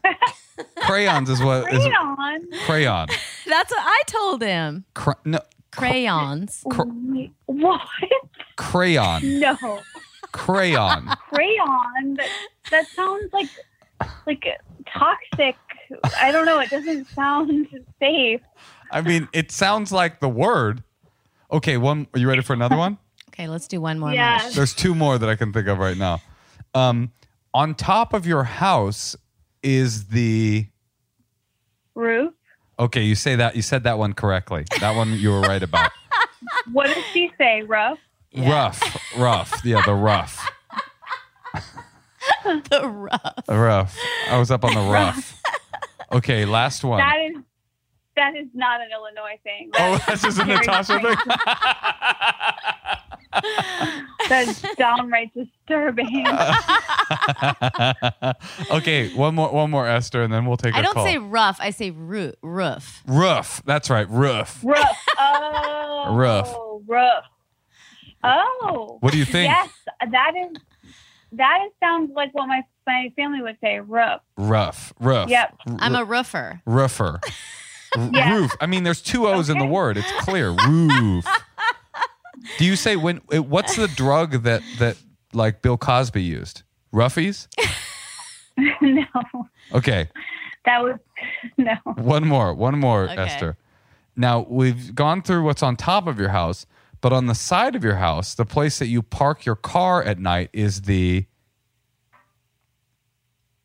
[0.81, 2.49] crayons is what is Crayon.
[2.66, 3.07] crayon
[3.46, 4.85] That's what I told him.
[4.94, 5.40] Cra- no
[5.72, 6.62] Crayons.
[6.64, 7.81] Wait, What?
[8.57, 9.81] crayon No.
[10.37, 12.14] Crayon Crayon.
[12.14, 12.29] That,
[12.70, 13.49] that sounds like
[14.27, 14.44] like
[14.87, 15.57] toxic.
[16.20, 16.59] I don't know.
[16.59, 17.66] It doesn't sound
[18.01, 18.40] safe.
[18.92, 20.83] i mean it sounds like the word
[21.51, 22.99] okay one are you ready for another one
[23.31, 24.14] Okay, let's do one more.
[24.14, 24.40] Yeah.
[24.42, 24.55] Mosh.
[24.55, 26.22] There's two more that I can think of right now.
[26.75, 27.12] Um,
[27.53, 29.14] on top of your house
[29.62, 30.66] is the
[31.94, 32.33] Roof.
[32.79, 33.03] okay.
[33.03, 34.64] You say that you said that one correctly.
[34.81, 35.90] That one you were right about.
[36.72, 37.61] What does she say?
[38.37, 38.81] Rough.
[38.83, 39.64] Rough, rough.
[39.64, 40.51] Yeah, the rough,
[42.44, 43.35] the rough.
[43.46, 43.99] The rough.
[44.31, 45.40] I was up on the rough.
[46.12, 46.99] Okay, last one.
[46.99, 47.37] That is
[48.16, 49.70] that is not an Illinois thing.
[49.75, 51.16] Oh, that's just a Very Natasha thing.
[54.29, 56.27] That's downright disturbing.
[58.70, 61.05] okay, one more, one more, Esther, and then we'll take a I don't call.
[61.05, 61.59] say rough.
[61.61, 63.03] I say roo- roof.
[63.07, 63.62] roof.
[63.66, 64.61] That's right, roof.
[64.64, 65.07] Rough.
[65.18, 66.14] Oh.
[66.16, 66.57] Rough.
[66.87, 67.25] Rough.
[68.24, 68.98] Oh.
[69.00, 69.50] What do you think?
[69.52, 69.70] Yes,
[70.11, 70.57] that is.
[71.33, 73.81] That is, sounds like what my my family would say.
[73.81, 74.20] Rough.
[74.37, 75.29] Rough, roof.
[75.29, 75.55] Yep.
[75.81, 76.61] I'm a roofer.
[76.66, 77.20] Roofer.
[78.12, 78.35] Yeah.
[78.35, 78.50] Roof.
[78.61, 79.96] I mean, there's two O's in the word.
[79.96, 80.50] It's clear.
[80.50, 81.24] Roof.
[82.59, 83.18] Do you say when?
[83.31, 84.98] What's the drug that that
[85.33, 86.62] like Bill Cosby used?
[86.92, 87.48] Ruffies.
[88.83, 89.05] no,
[89.72, 90.09] Okay.
[90.66, 90.98] that was
[91.57, 91.74] no.
[91.94, 92.52] One more.
[92.52, 93.16] One more, Okay.
[93.16, 93.57] Esther.
[94.14, 96.66] Now we've gone through what's on top of your house,
[97.00, 100.18] but on the side of your house, the place that you park your car at
[100.18, 101.26] night is the.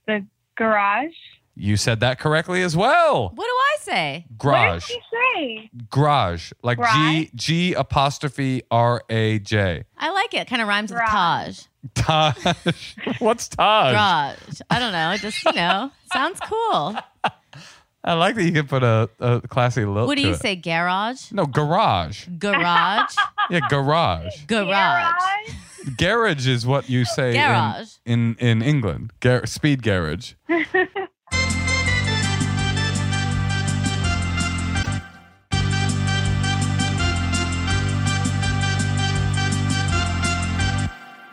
[0.08, 1.14] The garage.
[1.56, 3.32] You said that correctly as well.
[3.36, 4.26] What do I say?
[4.28, 4.86] What did Garage.
[4.86, 5.70] she say?
[5.90, 6.52] Garage.
[6.64, 7.28] Like G Garage?
[7.36, 9.84] G apostrophe R A J.
[9.98, 10.48] I like it.
[10.48, 11.64] Kind of rhymes with Garage.
[11.94, 12.36] Taj.
[12.36, 12.96] Taj.
[13.20, 13.94] What's Taj?
[13.94, 14.62] Garage.
[14.70, 15.12] I don't know.
[15.12, 16.96] It just you know, sounds cool.
[18.04, 20.08] I like that you can put a, a classy look.
[20.08, 20.40] What do to you it.
[20.42, 20.56] say?
[20.56, 21.32] Garage.
[21.32, 22.28] No, garage.
[22.38, 23.16] Garage.
[23.50, 24.46] Yeah, garage.
[24.48, 25.14] Garage.
[25.98, 27.90] garage is what you say in- Garage.
[28.06, 29.12] in in, England.
[29.20, 30.34] Gar- speed garage.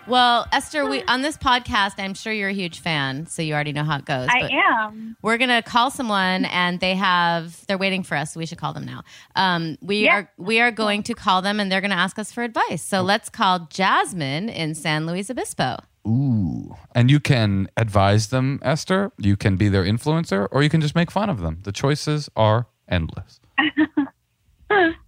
[0.08, 3.72] Well, Esther, we on this podcast, I'm sure you're a huge fan, so you already
[3.72, 4.26] know how it goes.
[4.30, 5.16] I am.
[5.20, 8.32] We're gonna call someone, and they have they're waiting for us.
[8.32, 9.02] So we should call them now.
[9.36, 10.14] Um, we Yeah.
[10.16, 12.82] are we are going to call them, and they're gonna ask us for advice.
[12.82, 15.76] So let's call Jasmine in San Luis Obispo.
[16.06, 16.74] Ooh.
[16.94, 19.12] And you can advise them, Esther.
[19.18, 21.58] You can be their influencer, or you can just make fun of them.
[21.64, 23.40] The choices are endless.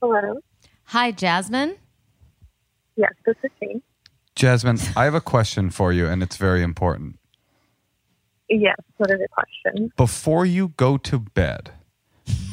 [0.00, 0.40] Hello.
[0.84, 1.76] Hi, Jasmine.
[2.96, 3.82] Yes, this is me.
[4.34, 7.18] Jasmine, I have a question for you, and it's very important.
[8.48, 9.92] Yes, what is the question?
[9.96, 11.72] Before you go to bed,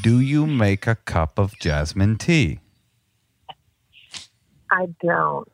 [0.03, 2.59] do you make a cup of jasmine tea?
[4.69, 5.49] I don't.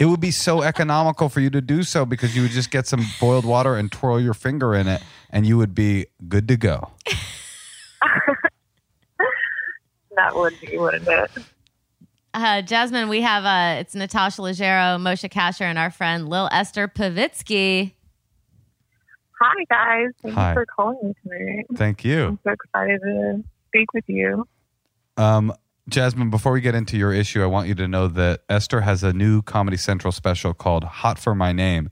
[0.00, 2.88] It would be so economical for you to do so because you would just get
[2.88, 6.56] some boiled water and twirl your finger in it, and you would be good to
[6.56, 6.90] go.
[10.16, 11.30] That would be, wouldn't it?
[12.34, 16.88] Uh, Jasmine, we have uh, it's Natasha Leggero, Moshe Kasher, and our friend Lil Esther
[16.88, 17.92] Povitsky.
[19.40, 20.10] Hi, guys.
[20.22, 20.50] Thank Hi.
[20.50, 21.66] you for calling me tonight.
[21.76, 22.26] Thank you.
[22.26, 24.46] I'm so excited to speak with you.
[25.16, 25.52] Um,
[25.88, 29.02] Jasmine, before we get into your issue, I want you to know that Esther has
[29.02, 31.90] a new Comedy Central special called "Hot for My Name,"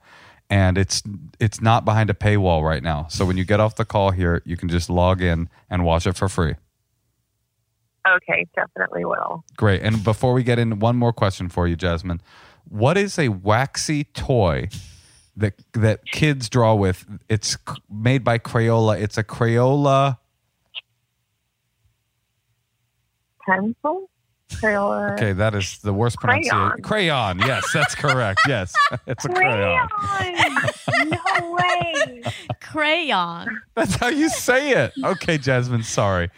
[0.50, 1.02] and it's
[1.38, 3.06] it's not behind a paywall right now.
[3.08, 6.06] So when you get off the call here, you can just log in and watch
[6.06, 6.54] it for free.
[8.06, 9.44] Okay, definitely will.
[9.56, 9.82] Great.
[9.82, 12.20] And before we get in, one more question for you, Jasmine.
[12.68, 14.68] What is a waxy toy
[15.36, 17.06] that that kids draw with?
[17.28, 17.56] It's
[17.90, 19.00] made by Crayola.
[19.00, 20.18] It's a Crayola.
[23.46, 24.10] Pencil?
[24.52, 25.12] Crayola?
[25.12, 26.82] Okay, that is the worst pronunciation.
[26.82, 27.38] Crayon.
[27.40, 28.40] Yes, that's correct.
[28.48, 28.72] Yes,
[29.06, 29.88] it's a crayon.
[31.06, 32.22] no way.
[32.60, 33.48] Crayon.
[33.74, 34.92] That's how you say it.
[35.02, 35.82] Okay, Jasmine.
[35.82, 36.30] Sorry.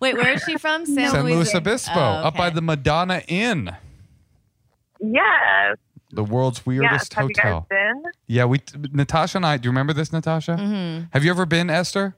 [0.00, 0.86] Wait, where is she from?
[0.86, 1.34] San, San Luis.
[1.34, 3.70] Luis Obispo, Oh, up by the Madonna Inn,
[5.00, 5.76] Yes.
[6.10, 6.90] the world's weirdest Yes.
[6.92, 7.66] weirdest Have you guys hotel.
[7.70, 8.02] been?
[8.26, 8.60] Yeah, we
[8.92, 9.56] Natasha and I.
[9.56, 10.56] Do you remember this, Natasha?
[10.58, 11.08] Mhm.
[11.12, 12.16] Have you ever been, Esther?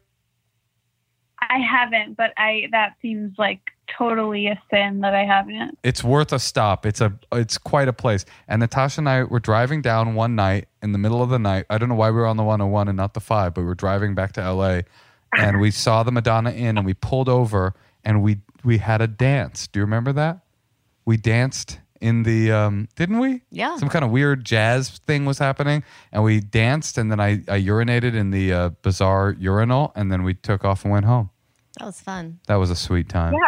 [1.41, 3.61] I haven't, but I that seems like
[3.99, 5.77] totally a sin that I haven't.
[5.83, 6.87] It's worth a stop.
[6.87, 8.25] It's a it's quite a place.
[8.49, 11.67] And Natasha and I were driving down one night in the middle of the night.
[11.69, 13.67] I don't know why we were on the 101 and not the 5, but we
[13.67, 14.83] were driving back to LA
[15.39, 19.07] and we saw the Madonna Inn and we pulled over and we we had a
[19.07, 19.67] dance.
[19.67, 20.41] Do you remember that?
[21.05, 23.43] We danced in the um didn't we?
[23.51, 23.77] Yeah.
[23.77, 27.61] Some kind of weird jazz thing was happening and we danced and then I, I
[27.61, 31.31] urinated in the uh, bizarre urinal and then we took off and went home.
[31.79, 32.41] That was fun.
[32.47, 33.33] That was a sweet time.
[33.33, 33.39] Yeah.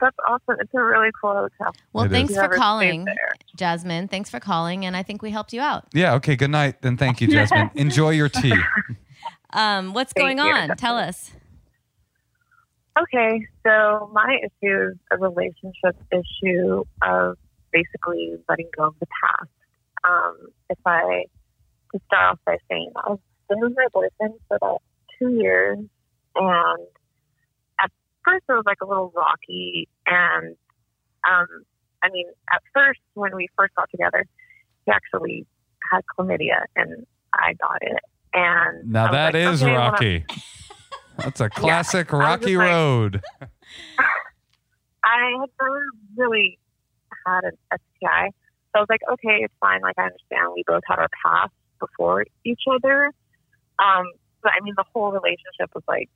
[0.00, 0.56] That's awesome.
[0.58, 1.72] It's a really cool hotel.
[1.92, 2.12] Well, It is.
[2.12, 3.06] thanks If for calling.
[3.54, 4.08] Jasmine.
[4.08, 5.84] Thanks for calling, and I think we helped you out.
[5.94, 6.82] Yeah, okay, good night.
[6.82, 7.70] Then thank you, Jasmine.
[7.76, 8.52] Enjoy your tea.
[9.52, 10.52] Um, what's Thank going you.
[10.52, 10.76] on?
[10.76, 11.32] Tell us.
[13.00, 17.38] Okay, so my issue is a relationship issue of
[17.72, 19.50] basically letting go of the past.
[20.04, 21.24] Um, if I
[21.92, 24.82] to start off by saying I've been with my boyfriend for about
[25.18, 25.78] two years,
[26.34, 26.86] and
[27.80, 27.90] at
[28.24, 30.56] first it was like a little rocky, and
[31.26, 31.46] um,
[32.02, 34.26] I mean, at first when we first got together,
[34.84, 35.46] he actually
[35.90, 38.02] had chlamydia, and I got it,
[38.34, 40.24] and Now that like, is okay, well, Rocky.
[41.18, 43.22] That's a classic was Rocky like- Road.
[45.04, 45.82] I had never
[46.16, 46.58] really
[47.26, 48.28] had an STI.
[48.72, 49.80] So I was like, okay, it's fine.
[49.82, 53.06] Like, I understand we both had our past before each other.
[53.78, 54.04] Um,
[54.42, 56.08] but I mean, the whole relationship was like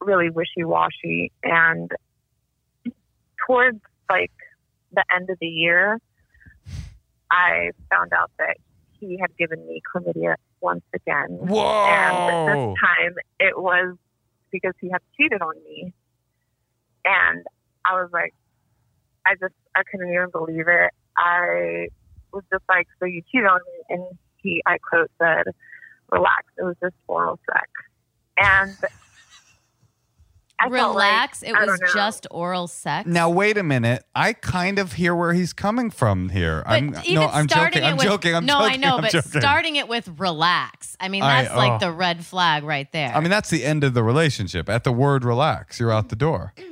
[0.00, 1.30] really wishy washy.
[1.44, 1.90] And
[3.46, 4.32] towards like
[4.92, 6.00] the end of the year,
[7.30, 8.56] I found out that
[8.98, 11.38] he had given me chlamydia once again.
[11.90, 13.96] And this time it was
[14.50, 15.92] because he had cheated on me.
[17.04, 17.44] And
[17.84, 18.34] I was like,
[19.26, 20.90] I just, I couldn't even believe it.
[21.16, 21.88] I
[22.32, 23.96] was just like, so you cheated on me.
[23.96, 25.52] And he, I quote, said,
[26.10, 27.68] relax, it was just oral sex.
[28.36, 28.76] And
[30.66, 31.42] I felt like- Relax.
[31.42, 33.06] it was just oral sex.
[33.08, 34.04] Now wait a minute.
[34.14, 36.62] I kind of hear where he's coming from here.
[36.64, 37.82] But I'm even no, I'm starting joking.
[37.82, 38.34] it I'm with, joking.
[38.34, 38.72] I'm no, joking.
[38.72, 39.40] I know, I'm but joking.
[39.40, 40.96] starting it with relax.
[41.00, 41.78] I mean, I- that's like oh.
[41.86, 43.12] the red flag right there.
[43.14, 44.68] I mean, that's the end of the relationship.
[44.68, 46.54] At the word relax, you're out the door.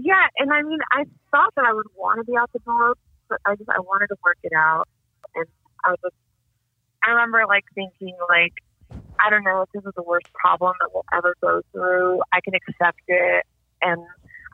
[0.00, 2.94] Yeah, and I mean, I thought that I would want to be out the door,
[3.28, 4.86] but I just I wanted to work it out,
[5.34, 5.44] and
[5.84, 6.14] I was just,
[7.02, 8.52] I remember like thinking like,
[9.24, 12.22] I don't know if this is the worst problem that we'll ever go through.
[12.32, 13.44] I can accept it,
[13.82, 14.00] and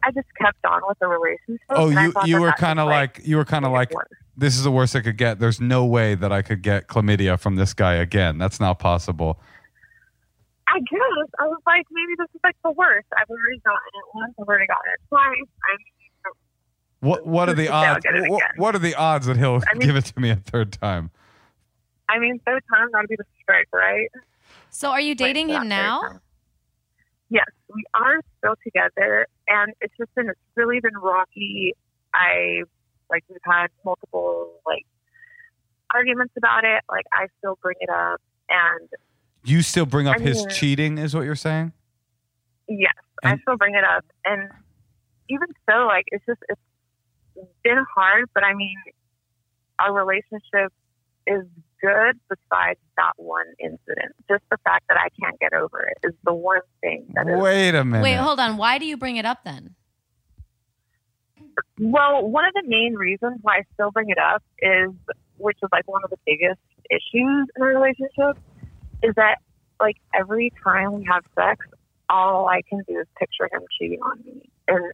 [0.05, 1.61] I just kept on with the relationship.
[1.71, 4.09] Oh, you, you that were kind of was, like you were kind of like worse.
[4.37, 5.39] this is the worst I could get.
[5.39, 8.39] There's no way that I could get chlamydia from this guy again.
[8.39, 9.41] That's not possible.
[10.67, 13.07] I guess I was like, maybe this is like the worst.
[13.17, 14.35] I've already gotten it once.
[14.41, 15.49] I've already gotten it twice.
[15.71, 16.33] I'm
[17.01, 18.05] What what are the odds?
[18.29, 20.73] What, what are the odds that he'll I mean- give it to me a third
[20.73, 21.11] time?
[22.09, 24.09] I mean, third time gotta be the strike, right?
[24.75, 26.03] So are you dating him now?
[26.03, 26.21] time.
[27.31, 31.73] Yes, we are still together, and it's just been it's really been rocky.
[32.15, 32.63] I
[33.11, 34.85] like we've had multiple like
[35.93, 36.83] arguments about it.
[36.89, 38.89] Like I still bring it up, and
[39.45, 41.73] You still bring up I his mean- cheating, is what you're saying?
[42.69, 42.95] yes,
[43.25, 44.51] I still bring it up, and
[45.29, 46.61] even so, like it's just it's
[47.65, 48.27] been hard.
[48.35, 48.77] But I mean,
[49.81, 50.73] our relationship
[51.27, 51.45] is
[51.85, 54.15] good besides that one incident.
[54.29, 57.41] Just the fact that I can't get over it is the one thing that is.
[57.41, 58.03] Wait a minute.
[58.03, 58.57] Wait, hold on.
[58.57, 59.75] Why do you bring it up then?
[61.79, 64.91] Well, one of the main reasons why I still bring it up is,
[65.37, 66.61] which is like one of the biggest
[66.91, 68.39] issues in a relationship,
[69.03, 69.37] is that
[69.81, 71.67] like every time we have sex,
[72.09, 74.49] all I can do is picture him cheating on me.
[74.69, 74.93] And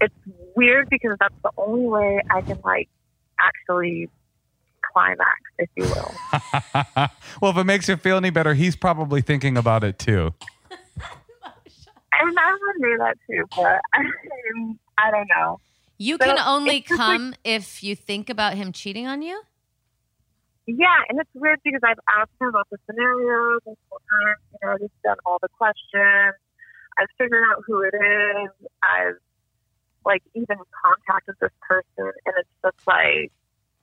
[0.00, 0.14] it's
[0.56, 2.88] weird because that's the only way I can like
[3.40, 4.08] actually
[4.94, 6.14] climax, if you will.
[7.42, 10.32] well, if it makes you feel any better, he's probably thinking about it too.
[12.16, 14.02] And I would do that too, but I,
[15.08, 15.60] I don't know.
[15.98, 19.20] You So can only it's just like- come if you think about him cheating on
[19.22, 19.42] you?
[20.66, 24.38] Yeah, and it's weird because I've asked him about the scenario multiple times.
[24.62, 26.34] You know, just done all the questions.
[26.96, 28.50] I've figured out who it is.
[28.82, 29.18] I've
[30.06, 33.30] like even contacted this person, and it's just like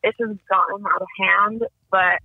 [0.04, 1.64] it's just gotten out of hand.
[1.90, 2.20] But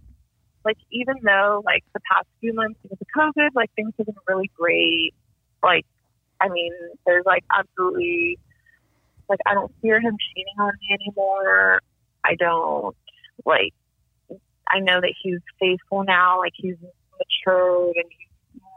[0.64, 4.16] like even though like the past few months because of COVID, like things have been
[4.26, 5.14] really great.
[5.62, 5.86] Like
[6.40, 6.72] I mean,
[7.06, 8.38] there's like absolutely
[9.28, 11.80] like I don't fear him cheating on me anymore.
[12.24, 12.96] I don't
[13.44, 13.74] like
[14.68, 16.76] I know that he's faithful now, like he's
[17.18, 18.28] matured and he's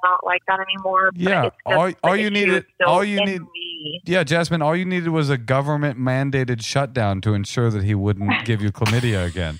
[0.03, 1.11] not like that anymore.
[1.15, 4.01] Yeah, it's all- the all you needed- all you in need- me.
[4.05, 8.29] Yeah, Jasmine, all you needed was a government mandated shutdown to ensure that he wouldn't
[8.45, 9.57] give you chlamydia again.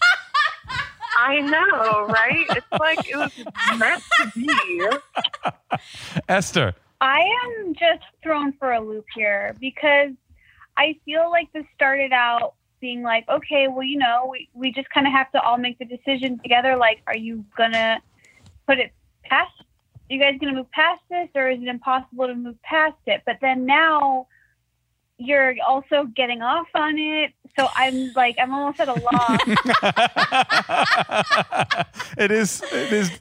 [1.18, 2.46] I know, right?
[2.50, 3.32] It's like it was
[3.78, 4.90] meant to be.
[6.30, 7.20] Esther, I
[7.58, 10.12] am just thrown for a loop here because
[10.78, 14.90] I feel like this started out being like, okay, well, you know, we, we just
[14.92, 16.78] kind of have to all make the decision together.
[16.78, 17.98] Like, are you going to
[18.68, 18.92] put it
[19.26, 19.52] past?
[20.10, 22.98] Are you guys going to move past this or is it impossible to move past
[23.06, 23.22] it?
[23.26, 24.28] But then now
[25.18, 27.34] you're also getting off on it.
[27.58, 29.40] So I'm like, I'm almost at a loss.
[32.18, 33.12] it is it is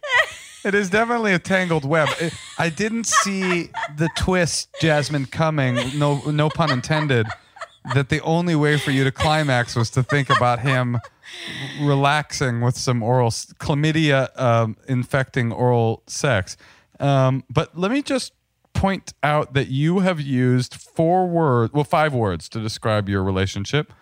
[0.65, 2.09] it is definitely a tangled web.
[2.21, 5.77] It- I didn't see the twist, Jasmine, coming.
[5.99, 7.27] No, no pun intended.
[7.95, 10.99] That the only way for you to climax was to think about him
[11.81, 16.57] relaxing with some oral chlamydia um, infecting oral sex.
[17.01, 18.33] Um, but let me just
[18.75, 23.93] point out that you have used four words, well, five words to describe your relationship.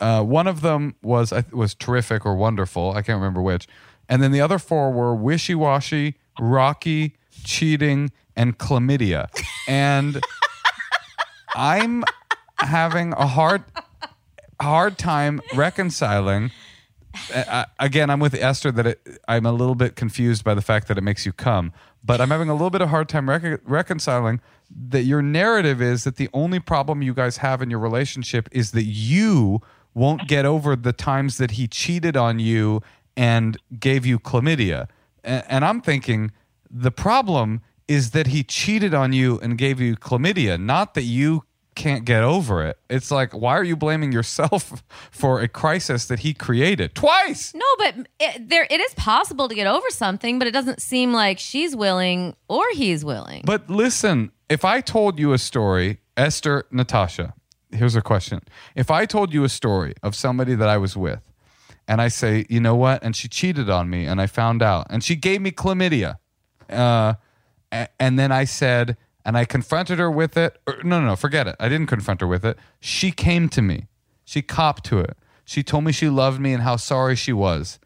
[0.00, 2.92] Uh, one of them was was terrific or wonderful.
[2.92, 3.66] I can't remember which.
[4.08, 9.28] And then the other four were wishy washy, rocky, cheating, and chlamydia.
[9.66, 10.22] And
[11.54, 12.04] I'm
[12.58, 13.64] having a hard
[14.60, 16.50] hard time reconciling.
[17.34, 20.88] Uh, again, I'm with Esther that it, I'm a little bit confused by the fact
[20.88, 21.72] that it makes you come,
[22.08, 24.40] but I'm having a little bit of hard time rec- reconciling
[24.88, 28.70] that your narrative is that the only problem you guys have in your relationship is
[28.70, 29.60] that you
[29.92, 32.80] won't get over the times that he cheated on you
[33.14, 34.88] and gave you chlamydia.
[35.22, 36.32] And, and I'm thinking
[36.70, 41.44] the problem is that he cheated on you and gave you chlamydia, not that you
[41.78, 42.76] can't get over it.
[42.90, 47.54] It's like, why are you blaming yourself for a crisis that he created twice?
[47.54, 51.12] No, but it, there it is possible to get over something, but it doesn't seem
[51.12, 53.42] like she's willing or he's willing.
[53.46, 57.34] But listen, if I told you a story, Esther, Natasha,
[57.70, 58.40] here's a question.
[58.74, 61.20] If I told you a story of somebody that I was with,
[61.86, 64.88] and I say, you know what, and she cheated on me, and I found out,
[64.90, 66.18] and she gave me chlamydia,
[66.68, 67.14] uh,
[67.70, 70.60] and then I said, and I confronted her with it.
[70.66, 71.56] Or, no, no, no, forget it.
[71.60, 72.58] I didn't confront her with it.
[72.80, 73.86] She came to me.
[74.24, 75.16] She copped to it.
[75.44, 77.78] She told me she loved me and how sorry she was,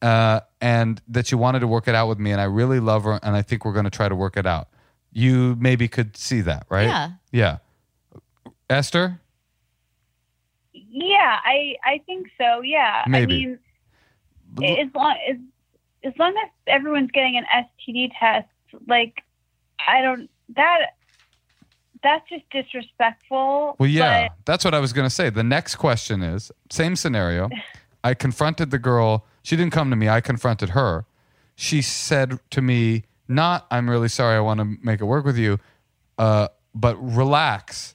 [0.00, 2.32] uh, and that she wanted to work it out with me.
[2.32, 4.46] And I really love her, and I think we're going to try to work it
[4.46, 4.68] out.
[5.12, 6.86] You maybe could see that, right?
[6.86, 7.10] Yeah.
[7.30, 7.58] Yeah.
[8.70, 9.20] Esther,
[10.92, 12.60] yeah, I, I think so.
[12.60, 13.04] Yeah.
[13.08, 13.58] Maybe.
[14.56, 15.36] I mean, as long as
[16.04, 18.48] as long as everyone's getting an STD test,
[18.86, 19.22] like
[19.86, 20.78] I don't that
[22.02, 23.76] that's just disrespectful.
[23.78, 25.30] Well, yeah, but- that's what I was going to say.
[25.30, 27.48] The next question is same scenario.
[28.04, 29.24] I confronted the girl.
[29.42, 30.08] She didn't come to me.
[30.08, 31.04] I confronted her.
[31.54, 34.36] She said to me, "Not, I'm really sorry.
[34.36, 35.58] I want to make it work with you,
[36.18, 37.94] uh, but relax.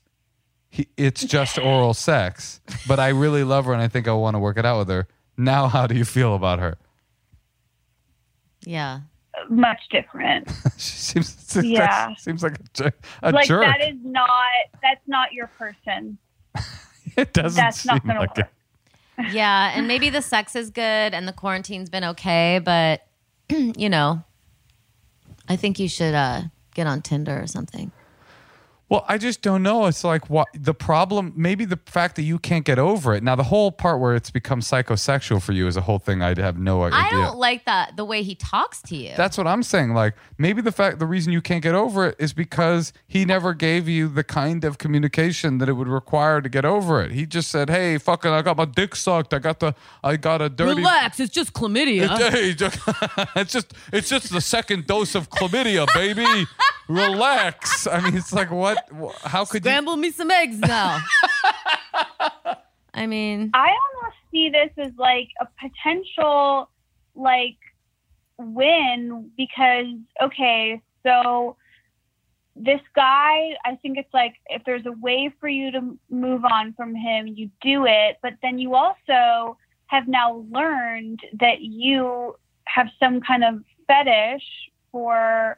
[0.70, 2.62] He, it's just oral sex.
[2.88, 4.89] But I really love her, and I think I want to work it out with
[4.89, 5.08] her.
[5.36, 6.78] Now, how do you feel about her?
[8.64, 9.02] yeah.
[9.50, 10.50] Much different.
[10.78, 12.14] she seems Yeah.
[12.16, 12.93] seems like a, jer-
[13.24, 13.62] a like jerk.
[13.64, 14.30] that is not
[14.82, 16.18] that's not your person.
[17.18, 18.48] it doesn't That's seem not gonna like it.
[19.32, 20.82] Yeah, and maybe the sex is good
[21.14, 23.02] and the quarantine's been okay, but
[23.50, 24.24] you know,
[25.50, 26.43] I think you should uh,
[26.76, 27.91] get on Tinder or something.
[28.90, 29.86] Well, I just don't know.
[29.88, 31.34] It's like what the problem.
[31.36, 33.22] Maybe the fact that you can't get over it.
[33.22, 36.22] Now, the whole part where it's become psychosexual for you is a whole thing.
[36.22, 36.98] I'd have no idea.
[37.00, 39.12] I don't like that the way he talks to you.
[39.18, 39.94] That's what I'm saying.
[39.94, 43.54] Like maybe the fact, the reason you can't get over it is because he never
[43.54, 47.12] gave you the kind of communication that it would require to get over it.
[47.12, 49.34] He just said, "Hey, fucking, I got my dick sucked.
[49.34, 52.08] I got the, I got a dirty." Relax, it's just chlamydia.
[52.32, 52.80] Hey, just-
[53.36, 56.24] it's just it's just the second dose of chlamydia, baby.
[56.88, 57.88] Relax.
[57.88, 58.78] I mean, it's like what?
[59.24, 59.70] How could you?
[59.72, 61.00] Scramble me some eggs now.
[62.94, 66.70] I mean, I almost see this as like a potential
[67.16, 67.58] like
[68.38, 69.88] win because
[70.22, 71.58] okay, so
[72.56, 76.74] this guy, I think it's like if there's a way for you to move on
[76.74, 79.58] from him, you do it, but then you also
[79.88, 82.36] have now learned that you
[82.66, 84.44] have some kind of fetish
[84.92, 85.58] for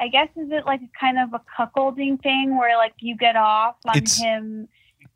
[0.00, 3.36] I guess is it like a kind of a cuckolding thing where like you get
[3.36, 4.68] off on It's- him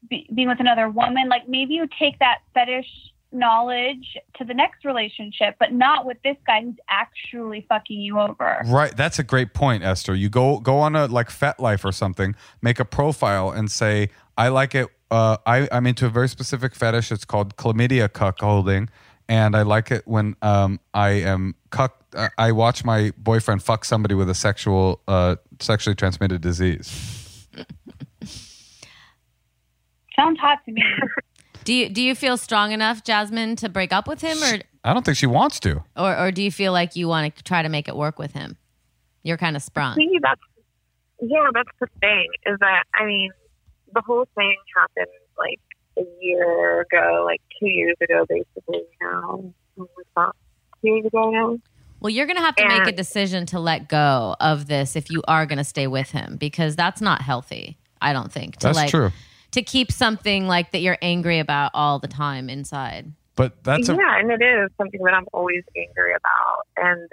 [0.09, 2.87] be, being with another woman like maybe you take that fetish
[3.32, 8.62] knowledge to the next relationship but not with this guy who's actually fucking you over
[8.66, 10.14] Right, that's a great point, Esther.
[10.14, 14.49] You go go on a like FetLife or something, make a profile, and say, "I
[14.49, 14.89] like it.
[15.11, 17.11] Uh, I I'm into a very specific fetish.
[17.11, 18.89] It's called chlamydia cuckolding,
[19.29, 22.05] and I like it when um I am cuck.
[22.14, 27.47] Uh, I watch my boyfriend fuck somebody with a sexual uh sexually transmitted disease.
[30.16, 30.83] sounds hot to me
[31.64, 34.93] do you do you feel strong enough, Jasmine, to break up with him, or I
[34.93, 35.83] don't think she wants to.
[35.97, 38.33] or, or do you feel like you want to try to make it work with
[38.33, 38.57] him?
[39.22, 39.97] You're kind of sprung.
[39.97, 40.41] See, that's
[41.20, 42.27] yeah, that's the thing.
[42.47, 43.31] Is that I mean,
[43.95, 45.61] the whole thing happened like
[45.99, 48.82] a year ago, like two years ago, basically.
[49.01, 49.86] Now, When
[50.16, 50.32] two
[50.82, 51.59] years ago now.
[52.01, 55.11] Well, you're going to have to make a decision to let go of this if
[55.11, 57.78] you are going to stay with him because that's not healthy.
[58.03, 59.11] I don't think to That's like true.
[59.53, 63.11] to keep something like that you're angry about all the time inside.
[63.36, 66.66] But that's a yeah, and it is something that I'm always angry about.
[66.76, 67.09] And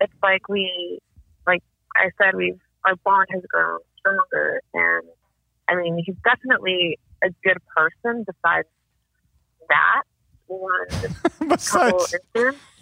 [0.00, 1.00] it's like we,
[1.46, 1.62] like
[1.96, 4.62] I said, we've our bond has grown stronger.
[4.72, 5.02] And
[5.68, 8.24] I mean, he's definitely a good person.
[8.24, 8.68] Besides
[9.68, 10.02] that,
[10.48, 10.68] one
[11.48, 12.16] besides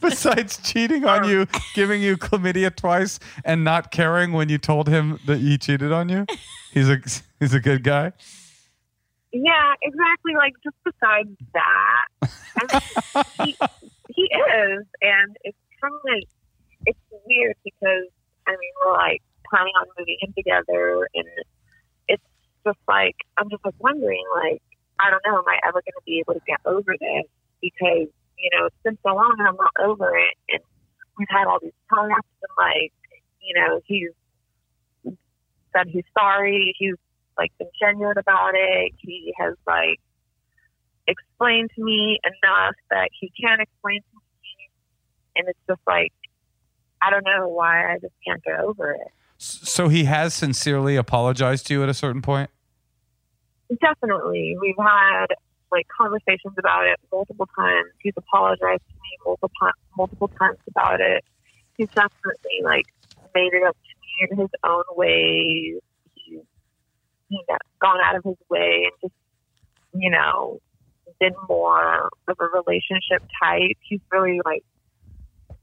[0.00, 4.88] besides cheating on um, you, giving you chlamydia twice, and not caring when you told
[4.88, 6.26] him that he cheated on you.
[6.72, 6.98] He's a
[7.40, 8.12] he's a good guy.
[9.32, 10.34] Yeah, exactly.
[10.36, 12.80] Like just besides that, I
[13.44, 13.56] mean, he,
[14.14, 16.28] he is, and it's kind of like
[16.86, 18.08] it's weird because
[18.46, 21.26] I mean we're like planning on moving in together, and
[22.66, 24.62] just like I'm just like wondering, like
[24.98, 27.30] I don't know, am I ever going to be able to get over this?
[27.62, 30.60] Because you know it's been so long, and I'm not over it, and
[31.18, 32.92] we've had all these talks, and like
[33.40, 34.10] you know he's
[35.72, 36.96] said he's sorry, he's
[37.38, 38.92] like been genuine about it.
[38.98, 40.00] He has like
[41.06, 44.70] explained to me enough that he can explain to me,
[45.36, 46.12] and it's just like
[47.00, 49.12] I don't know why I just can't get over it.
[49.38, 52.50] So he has sincerely apologized to you at a certain point.
[53.80, 55.26] Definitely, we've had
[55.72, 57.88] like conversations about it multiple times.
[58.00, 59.50] He's apologized to me multiple
[59.96, 61.24] multiple times about it.
[61.76, 62.86] He's definitely like
[63.34, 65.80] made it up to me in his own ways.
[66.14, 66.40] He's
[67.28, 69.14] you know, gone out of his way and just
[69.94, 70.60] you know
[71.18, 73.76] been more of a relationship type.
[73.80, 74.64] He's really like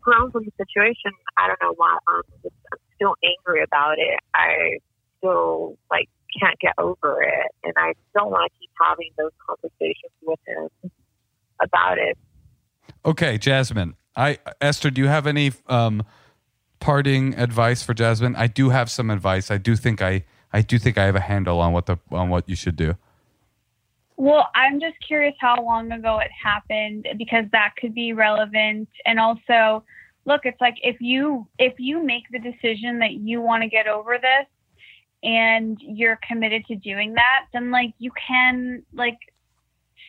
[0.01, 1.12] grown from the situation.
[1.38, 4.20] I don't know why I'm just I'm still angry about it.
[4.36, 4.80] I
[5.20, 10.11] still like can't get over it, and I don't want to keep having those conversations
[10.21, 10.91] with him
[11.61, 12.17] about it.
[13.05, 13.95] Okay, Jasmine.
[14.15, 16.03] I Esther, do you have any um,
[16.79, 18.36] parting advice for Jasmine?
[18.36, 19.49] I do have some advice.
[19.49, 22.29] I do think I I do think I have a handle on what the on
[22.29, 22.95] what you should do.
[24.15, 28.88] Well, I'm just curious how long ago it happened because that could be relevant.
[29.05, 29.84] And also,
[30.25, 33.88] look, it's like if you if you make the decision that you want to get
[33.88, 34.47] over this
[35.24, 39.17] and you're committed to doing that, then like you can like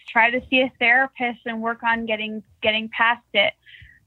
[0.08, 3.52] try to see a therapist and work on getting getting past it.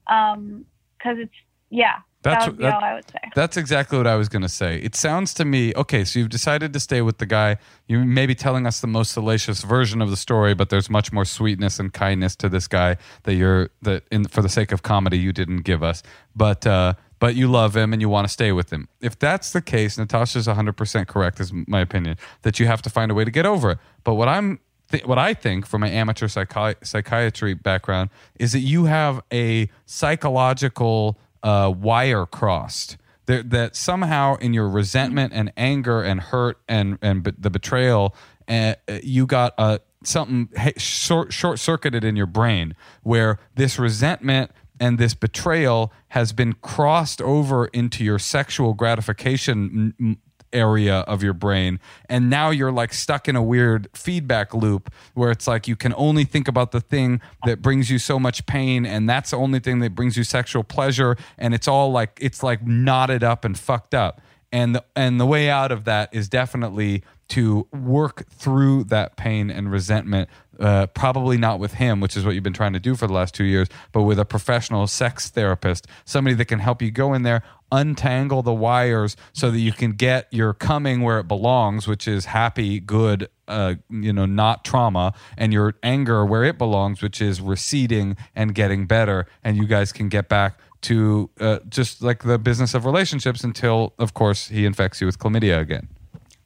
[0.06, 0.64] Um,
[0.98, 1.32] because it's
[1.70, 3.18] yeah, That's that that- all I would say.
[3.34, 4.78] That's exactly what I was to say.
[4.78, 6.04] It sounds to me okay.
[6.04, 7.58] So you've decided to stay with the guy.
[7.86, 11.12] You may be telling us the most salacious version of the story, but there's much
[11.12, 14.82] more sweetness and kindness to this guy that you're that in for the sake of
[14.82, 16.02] comedy you didn't give us.
[16.34, 18.88] But uh, but you love him and you want to stay with him.
[19.00, 23.10] If that's the case, Natasha's 100% correct, is my opinion, that you have to find
[23.10, 23.78] a way to get over it.
[24.04, 24.60] But what I'm
[24.90, 29.68] th- what I think from my amateur psychi- psychiatry background is that you have a
[29.86, 32.96] psychological uh, wire crossed
[33.26, 38.14] that that somehow in your resentment and anger and hurt and and be- the betrayal,
[38.48, 44.50] uh, you got a something hey, short short circuited in your brain where this resentment
[44.80, 50.18] and this betrayal has been crossed over into your sexual gratification
[50.52, 51.78] area of your brain.
[52.08, 55.94] And now you're like stuck in a weird feedback loop where it's like you can
[55.96, 59.60] only think about the thing that brings you so much pain and that's the only
[59.60, 63.58] thing that brings you sexual pleasure and it's all like it's like knotted up and
[63.58, 64.20] fucked up.
[64.50, 69.50] And the, and the way out of that is definitely to work through that pain
[69.50, 72.94] and resentment uh, probably not with him which is what you've been trying to do
[72.94, 76.82] for the last two years but with a professional sex therapist somebody that can help
[76.82, 81.20] you go in there untangle the wires so that you can get your coming where
[81.20, 86.44] it belongs which is happy good uh, you know not trauma and your anger where
[86.44, 89.26] it belongs which is receding and getting better.
[89.42, 93.94] And you guys can get back to uh, just like the business of relationships until
[93.98, 95.88] of course he infects you with chlamydia again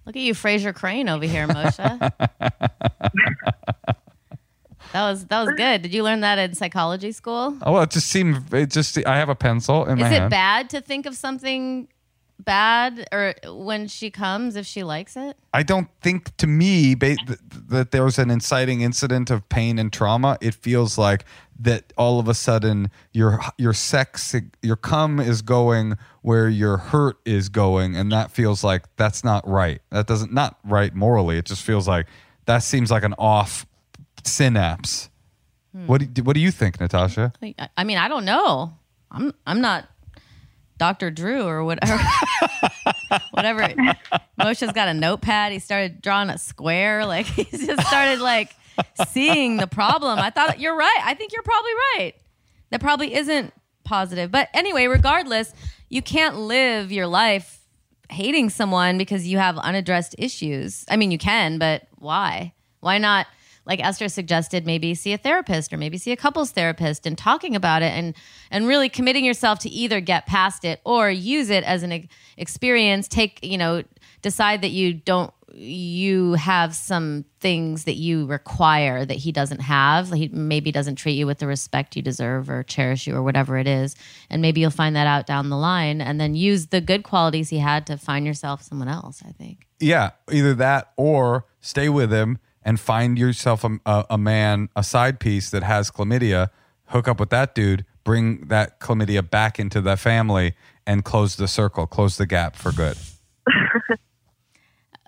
[0.04, 1.76] Look at you, Frasier Crane over here, Moshe.
[4.92, 5.82] that was that was good.
[5.82, 7.56] Did you learn that in psychology school?
[7.62, 10.20] oh well it just seemed it just i have a pencil in my Is it
[10.20, 11.88] hand bad to think of something
[12.44, 15.36] bad or when she comes if she likes it?
[15.54, 17.38] I don't think to me ba- th-
[17.68, 20.38] that there was an inciting incident of pain and trauma.
[20.40, 21.24] It feels like
[21.60, 27.16] that all of a sudden your your sex your cum is going where your hurt
[27.24, 29.80] is going, and that feels like that's not right.
[29.90, 31.38] That doesn't not right morally.
[31.38, 32.06] It just feels like
[32.46, 33.66] that seems like an off
[34.24, 35.08] synapse.
[35.74, 35.86] Hmm.
[35.86, 37.32] What do, what do you think, Natasha?
[37.42, 38.74] I- I mean, I don't know.
[39.10, 39.88] I'm I'm not
[40.82, 41.12] Dr.
[41.12, 41.96] Drew or whatever.
[43.30, 43.72] whatever.
[44.36, 45.52] Moshe's got a notepad.
[45.52, 47.06] He started drawing a square.
[47.06, 48.52] Like he just started like
[49.06, 50.18] seeing the problem.
[50.18, 51.00] I thought you're right.
[51.04, 52.14] I think you're probably right.
[52.70, 53.54] That probably isn't
[53.84, 54.32] positive.
[54.32, 55.54] But anyway, regardless,
[55.88, 57.60] you can't live your life
[58.10, 60.84] hating someone because you have unaddressed issues.
[60.90, 62.54] I mean, you can, but why?
[62.80, 63.28] Why not?
[63.64, 67.54] Like Esther suggested, maybe see a therapist or maybe see a couples therapist and talking
[67.54, 68.14] about it and
[68.50, 73.06] and really committing yourself to either get past it or use it as an experience.
[73.06, 73.84] Take you know,
[74.20, 80.12] decide that you don't you have some things that you require that he doesn't have.
[80.12, 83.58] He maybe doesn't treat you with the respect you deserve or cherish you or whatever
[83.58, 83.94] it is.
[84.30, 87.50] And maybe you'll find that out down the line and then use the good qualities
[87.50, 89.66] he had to find yourself someone else, I think.
[89.78, 94.82] Yeah, either that or stay with him and find yourself a, a, a man, a
[94.82, 96.48] side piece that has chlamydia.
[96.86, 100.54] Hook up with that dude, bring that chlamydia back into the family,
[100.86, 102.96] and close the circle, close the gap for good.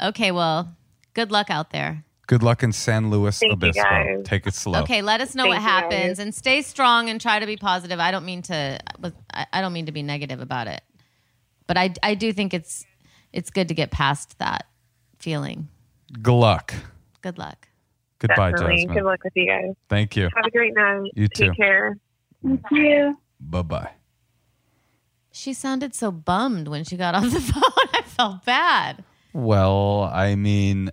[0.02, 0.76] Okay, well,
[1.14, 2.04] good luck out there.
[2.26, 3.82] Good luck in San Luis Thank you, Obispo.
[3.82, 4.22] guys.
[4.24, 4.80] Take it slow.
[4.82, 8.00] Okay, let us know Thank what happens and stay strong and try to be positive.
[8.00, 8.78] I don't mean to
[9.32, 10.80] I I don't mean to be negative about it.
[11.66, 12.86] But I I do think it's
[13.32, 14.66] it's good to get past that
[15.18, 15.68] feeling.
[16.20, 16.74] Good luck.
[17.24, 17.68] Good luck.
[18.18, 18.76] Goodbye, Definitely.
[18.82, 18.94] Jasmine.
[18.96, 19.74] Good luck with you guys.
[19.88, 20.24] Thank you.
[20.36, 21.10] Have a great night.
[21.14, 21.46] You too.
[21.48, 21.96] Take care.
[22.44, 23.18] Thank you.
[23.40, 23.90] Bye bye.
[25.32, 27.88] She sounded so bummed when she got off the phone.
[27.94, 29.04] I felt bad.
[29.32, 30.90] Well, I mean,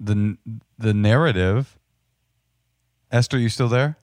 [0.00, 0.38] the
[0.78, 1.78] the narrative.
[3.12, 3.98] Esther, you still there?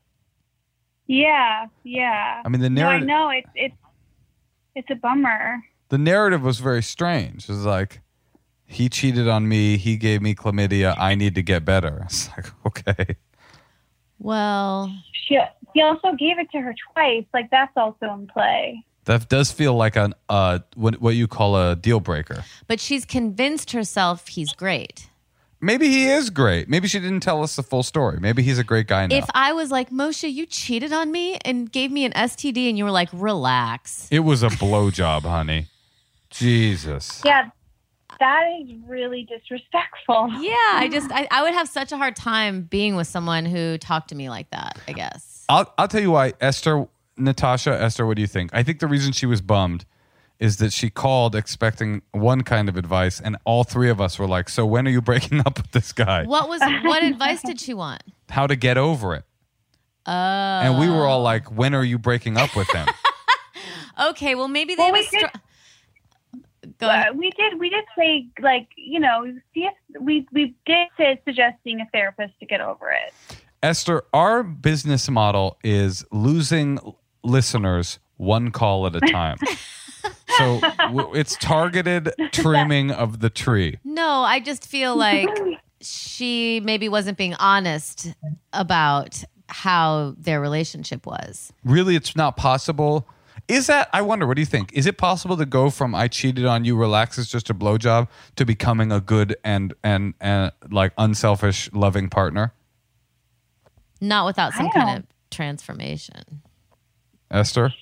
[1.07, 2.43] Yeah, yeah.
[2.45, 3.07] I mean, the No, I narrative.
[3.07, 3.75] know it's it's
[4.75, 5.63] it's a bummer.
[5.89, 7.49] the narrative was very strange.
[7.49, 8.01] It was like
[8.71, 12.01] he cheated on me, he gave me chlamydia, I need to get better.
[12.05, 13.15] It's like, okay.
[14.19, 15.39] Well, She
[15.73, 17.25] he also gave it to her twice.
[17.33, 18.83] Like that's also in play.
[19.05, 22.43] That does feel like an uh what what you call a deal breaker.
[22.67, 25.07] but she's convinced herself he's great.
[25.63, 26.67] Maybe he is great.
[26.69, 28.19] Maybe she didn't tell us the full story.
[28.19, 29.15] Maybe he's a great guy now.
[29.15, 32.79] If I was like, Moshe, you cheated on me and gave me an STD and
[32.79, 34.07] you were like, relax.
[34.09, 35.67] it was a blowjob, honey.
[36.31, 37.21] Jesus.
[37.23, 37.49] Yeah,
[38.21, 40.29] that is really disrespectful.
[40.41, 43.77] Yeah, I just I, I would have such a hard time being with someone who
[43.77, 45.45] talked to me like that, I guess.
[45.49, 48.05] I'll I'll tell you why, Esther, Natasha, Esther.
[48.05, 48.51] What do you think?
[48.53, 49.85] I think the reason she was bummed
[50.39, 54.27] is that she called expecting one kind of advice, and all three of us were
[54.27, 56.23] like, "So when are you breaking up with this guy?
[56.25, 58.03] What was what advice did she want?
[58.29, 59.25] How to get over it?"
[60.05, 60.11] Oh.
[60.11, 61.23] And we were all oh.
[61.23, 62.87] like, "When are you breaking up with him?"
[63.99, 65.39] Okay, well maybe they Well, was we did- str-
[66.81, 67.09] Go ahead.
[67.09, 71.21] Uh, we did we did say like you know see if we we did say
[71.25, 73.13] suggesting a therapist to get over it.
[73.63, 76.79] Esther, our business model is losing
[77.23, 79.37] listeners one call at a time.
[80.37, 83.77] so w- it's targeted trimming of the tree.
[83.83, 85.29] No, I just feel like
[85.79, 88.13] she maybe wasn't being honest
[88.53, 91.51] about how their relationship was.
[91.63, 93.07] really it's not possible
[93.51, 93.89] Is that?
[93.91, 94.25] I wonder.
[94.25, 94.71] What do you think?
[94.71, 98.07] Is it possible to go from "I cheated on you," relax, it's just a blowjob,
[98.37, 102.53] to becoming a good and and and like unselfish, loving partner?
[103.99, 106.41] Not without some kind of transformation.
[107.29, 107.73] Esther,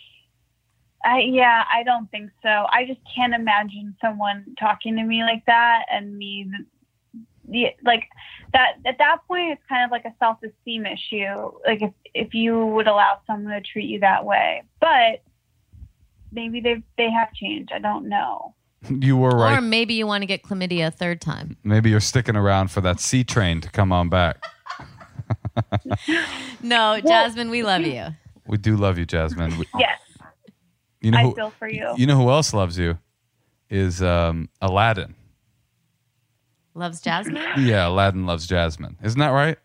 [1.06, 2.50] I yeah, I don't think so.
[2.50, 6.52] I just can't imagine someone talking to me like that and me
[7.48, 8.10] the like
[8.54, 11.52] that at that point it's kind of like a self-esteem issue.
[11.64, 14.64] Like if if you would allow someone to treat you that way.
[14.80, 15.22] But
[16.32, 17.72] maybe they they have changed.
[17.74, 18.54] I don't know.
[18.90, 19.58] you were right.
[19.58, 21.58] Or maybe you want to get chlamydia a third time.
[21.64, 24.44] Maybe you're sticking around for that C train to come on back.
[26.62, 28.08] No, Jasmine, we love you.
[28.48, 29.58] We do love you, Jasmine.
[29.58, 30.00] We- Yes,
[31.02, 31.94] you know I who, feel for you.
[31.98, 32.98] You know who else loves you?
[33.70, 35.16] Is um, Aladdin.
[36.74, 37.44] Loves Jasmine?
[37.60, 38.98] Yeah, Aladdin loves Jasmine.
[39.04, 39.58] Isn't that right,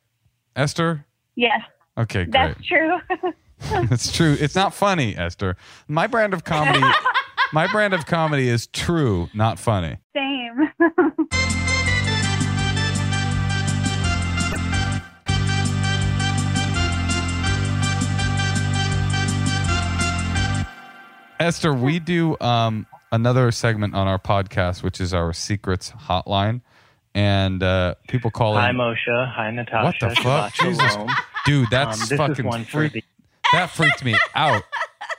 [0.57, 1.05] Esther?
[1.37, 1.61] Yes,
[1.97, 2.33] Okay, great.
[2.33, 2.99] that's true.
[3.91, 4.37] It's true.
[4.39, 5.57] It's not funny, Esther.
[5.89, 6.85] My brand of comedy,
[7.53, 9.99] my brand of comedy is true, not funny.
[10.15, 10.71] Same.
[21.41, 26.61] Esther, we do um, another segment on our podcast, which is our secrets hotline,
[27.15, 28.77] and uh, people call Hi, in.
[28.77, 29.33] Hi, Moshe.
[29.35, 29.85] Hi, Natasha.
[30.07, 30.55] What the fuck?
[30.55, 30.93] Jesus.
[30.93, 31.11] shalom.
[31.45, 32.93] Dude, Um, that's this is fucking one for freak.
[32.93, 33.05] the
[33.55, 34.63] That freaked me out.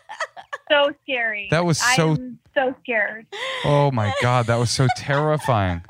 [0.71, 1.47] so scary.
[1.51, 3.25] That was so- I'm so scared.
[3.65, 5.81] Oh my god, that was so terrifying.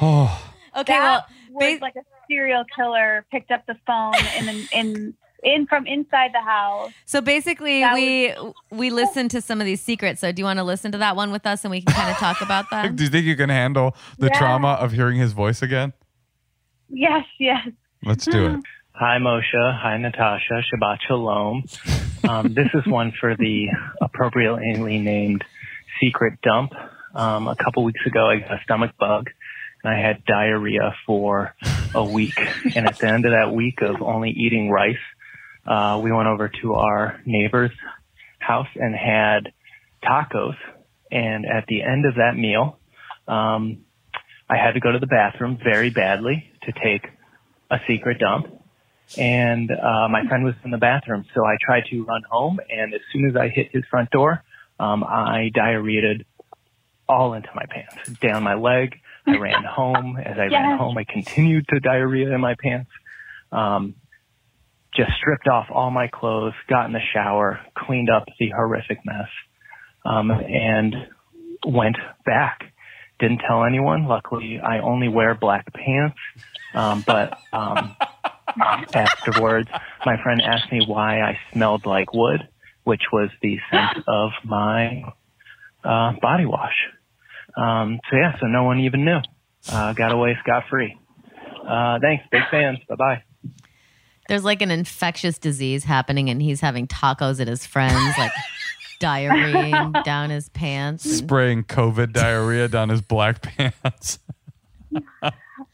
[0.00, 4.68] Oh, Okay, well, that was ba- like a serial killer picked up the phone in
[4.72, 6.92] in in from inside the house.
[7.06, 8.32] so basically That we
[8.70, 10.20] we listened to some of these secrets.
[10.20, 12.10] So do you want to listen to that one with us and we can kind
[12.10, 12.94] of talk about that?
[12.94, 14.38] do you think you can handle the Yeah.
[14.38, 15.92] trauma of hearing his voice again?
[16.88, 17.68] Yes, yes.
[18.04, 18.60] Let's do it.
[19.02, 19.80] Hi, Moshe.
[19.80, 20.60] Hi, Natasha.
[20.60, 21.64] Shabbat shalom.
[22.28, 23.68] Um, this is one for the
[24.02, 25.42] appropriately named
[25.98, 26.72] secret dump.
[27.14, 29.30] Um, a couple weeks ago, I got a stomach bug
[29.82, 31.54] and I had diarrhea for
[31.94, 32.38] a week.
[32.76, 34.96] And at the end of that week of only eating rice,
[35.66, 37.72] uh, we went over to our neighbor's
[38.38, 39.50] house and had
[40.04, 40.56] tacos.
[41.10, 42.78] And at the end of that meal,
[43.26, 43.78] um,
[44.50, 47.08] I had to go to the bathroom very badly to take
[47.70, 48.59] a secret dump.
[49.18, 52.60] And uh, my friend was in the bathroom, so I tried to run home.
[52.70, 54.42] And as soon as I hit his front door,
[54.78, 56.24] um, I diarrheaed
[57.08, 58.96] all into my pants, down my leg.
[59.26, 60.16] I ran home.
[60.16, 62.90] As I ran home, I continued to diarrhea in my pants.
[63.50, 63.96] Um,
[64.94, 69.28] just stripped off all my clothes, got in the shower, cleaned up the horrific mess,
[70.04, 70.94] um, and
[71.66, 72.72] went back.
[73.18, 74.06] Didn't tell anyone.
[74.06, 76.16] Luckily, I only wear black pants.
[76.74, 77.96] Um, but um,
[78.94, 79.68] afterwards,
[80.04, 82.48] my friend asked me why I smelled like wood,
[82.84, 85.02] which was the scent of my
[85.84, 86.74] uh, body wash.
[87.56, 89.20] Um, so yeah, so no one even knew.
[89.70, 90.96] Uh, got away scot free.
[91.66, 92.78] Uh, thanks, big fans.
[92.88, 93.22] Bye bye.
[94.28, 98.30] There's like an infectious disease happening and he's having tacos at his friends, like
[99.00, 101.04] diarrheaing down his pants.
[101.04, 104.18] and- Spraying COVID diarrhea down his black pants.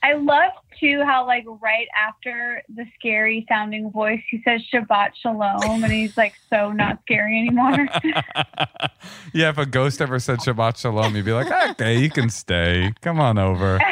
[0.03, 5.85] I love too how like right after the scary sounding voice, he says Shabbat Shalom,
[5.85, 7.87] and he's like so not scary anymore.
[9.33, 12.93] yeah, if a ghost ever said Shabbat Shalom, you'd be like, okay, you can stay.
[13.01, 13.81] Come on over.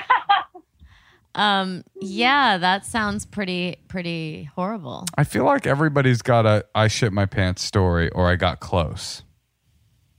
[1.37, 5.05] Um, yeah, that sounds pretty pretty horrible.
[5.17, 9.23] I feel like everybody's got a I shit my pants story or I got close.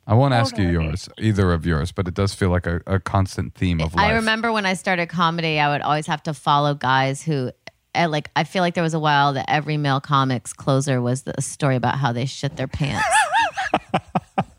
[0.07, 0.85] I won't ask you Totally.
[0.87, 4.05] yours, either of yours, but it does feel like a, a constant theme of life.
[4.05, 7.51] I remember when I started comedy, I would always have to follow guys who,
[7.95, 11.23] eh, like, I feel like there was a while that every male comic's closer was
[11.23, 13.03] the story about how they shit their pants.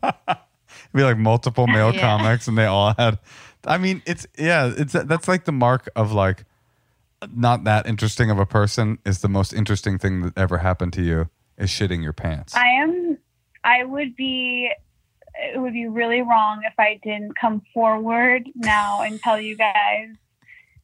[0.03, 0.14] It'd
[0.94, 2.01] be like multiple male Yeah.
[2.01, 3.18] comics and they all had
[3.68, 6.44] I mean, it's yeah, it's that's like the mark of like
[7.34, 11.03] not that interesting of a person is the most interesting thing that ever happened to
[11.03, 11.28] you
[11.59, 12.55] is shitting your pants.
[12.55, 13.18] I am.
[13.64, 14.70] I would be.
[15.43, 20.09] It would be really wrong if I didn't come forward now and tell you guys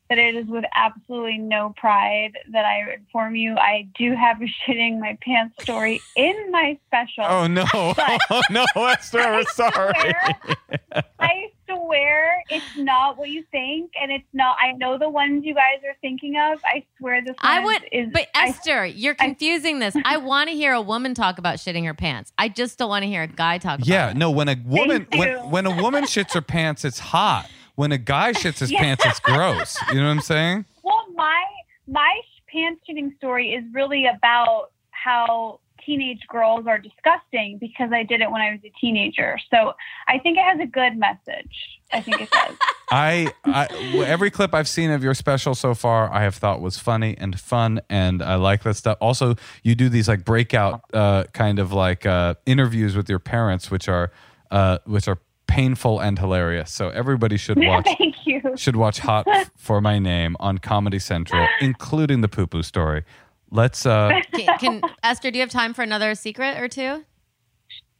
[0.08, 4.44] that it is with absolutely no pride that I inform you I do have a
[4.44, 7.24] shitting my pants story in my special.
[7.24, 7.64] oh no.
[7.74, 9.94] oh no, Esther, we're sorry.
[9.94, 14.56] swear, I swear it's not what you think, and it's not.
[14.60, 16.60] I know the ones you guys are thinking of.
[16.64, 17.34] I swear this.
[17.40, 18.08] I would, is.
[18.12, 19.94] but I- Esther, you're I- confusing this.
[20.04, 22.32] I want to hear a woman talk about shitting her pants.
[22.38, 24.16] I just don't want to hear a guy talk about Yeah, it.
[24.16, 27.48] no, when a woman when when a woman shits her pants, it's hot.
[27.74, 28.80] When a guy shits his Yeah.
[28.80, 29.76] pants, it's gross.
[29.88, 30.64] You know what I'm saying?
[30.82, 31.42] Well, my
[31.88, 38.02] my sh- pants shitting story is really about how teenage girls are disgusting because I
[38.02, 39.38] did it when I was a teenager.
[39.50, 39.74] So
[40.08, 41.54] I think it has a good message.
[41.92, 42.56] I think it does.
[42.90, 43.66] I, I
[44.06, 47.38] every clip I've seen of your special so far, I have thought was funny and
[47.38, 48.98] fun, and I like that stuff.
[49.00, 53.70] Also, you do these like breakout uh, kind of like uh, interviews with your parents,
[53.70, 54.12] which are
[54.50, 56.70] uh, which are painful and hilarious.
[56.72, 58.40] So everybody should watch Thank you.
[58.56, 59.26] should watch Hot
[59.56, 63.04] for My Name on Comedy Central, including the poo poo story.
[63.52, 67.04] Let's uh, Can, can Esther, do you have time for another secret or two?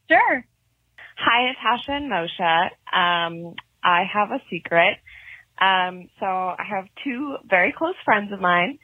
[0.08, 0.46] Sure.
[1.18, 2.64] Hi, Natasha and Moshe.
[2.90, 4.96] Um, I have a secret.
[5.60, 8.78] Um, so I have two very close friends of mine,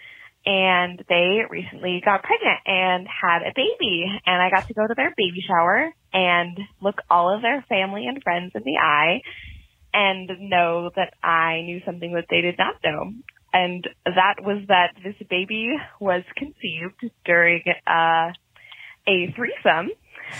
[0.45, 4.05] and they recently got pregnant and had a baby.
[4.27, 8.07] And I got to go to their baby shower and look all of their family
[8.07, 9.23] and friends in the eye
[9.95, 13.13] and know that I knew something that they did not know.
[13.53, 15.71] And that was that this baby
[16.01, 18.33] was conceived during uh,
[19.07, 19.91] a threesome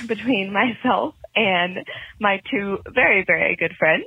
[0.07, 1.79] between myself and
[2.21, 4.05] my two very, very good friends.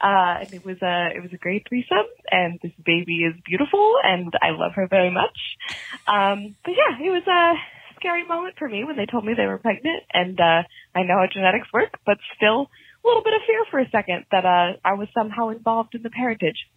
[0.00, 3.94] Uh, and it was a, it was a great threesome and this baby is beautiful
[4.02, 5.38] and I love her very much.
[6.06, 7.54] Um, but yeah, it was a
[7.96, 10.62] scary moment for me when they told me they were pregnant and, uh,
[10.94, 12.68] I know how genetics work, but still
[13.02, 16.02] a little bit of fear for a second that, uh, I was somehow involved in
[16.02, 16.68] the parentage.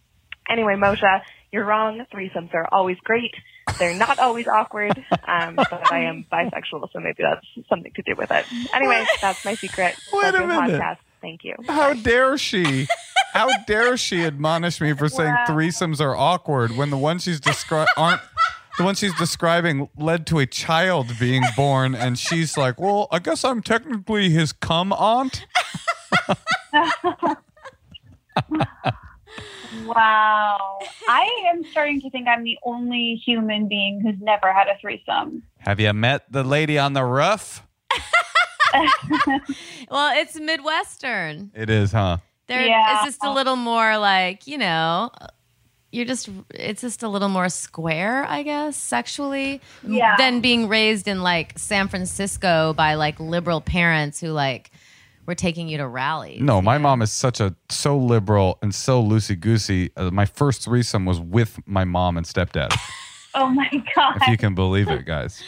[0.48, 1.20] Anyway, Moshe,
[1.52, 2.04] you're wrong.
[2.12, 3.34] Threesomes are always great.
[3.78, 8.14] They're not always awkward, um, but I am bisexual, so maybe that's something to do
[8.16, 8.46] with it.
[8.72, 9.94] Anyway, that's my secret.
[10.12, 10.80] Wait Love a minute.
[10.80, 10.96] Podcast.
[11.20, 11.54] Thank you.
[11.66, 12.86] How dare she?
[13.34, 15.44] How dare she admonish me for saying Wow.
[15.48, 18.20] threesomes are awkward when the ones she's descri- aren't
[18.78, 23.18] the ones she's describing led to a child being born and she's like, "Well, I
[23.18, 25.44] guess I'm technically his cum aunt."
[29.88, 30.78] Wow.
[31.08, 35.42] I am starting to think I'm the only human being who's never had a threesome.
[35.58, 37.62] Have you met the lady on the roof?
[39.90, 41.50] Well, it's Midwestern.
[41.54, 42.18] It is, huh?
[42.48, 42.96] There, Yeah.
[42.96, 45.10] it's just a little more like you know,
[45.90, 50.16] you're just it's just a little more square, I guess, sexually, Yeah.
[50.18, 54.70] than being raised in like San Francisco by like liberal parents who like
[55.28, 56.40] were taking you to rallies.
[56.40, 59.90] No, my mom is such a so liberal and so loosey goosey.
[59.94, 62.74] Uh, my first threesome was with my mom and stepdad.
[63.34, 64.16] Oh my God.
[64.16, 65.40] if you can believe it, guys.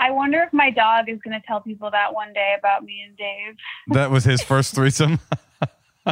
[0.00, 3.00] I wonder if my dog is going to tell people that one day about me
[3.06, 3.56] and Dave.
[3.94, 5.20] That was his first threesome.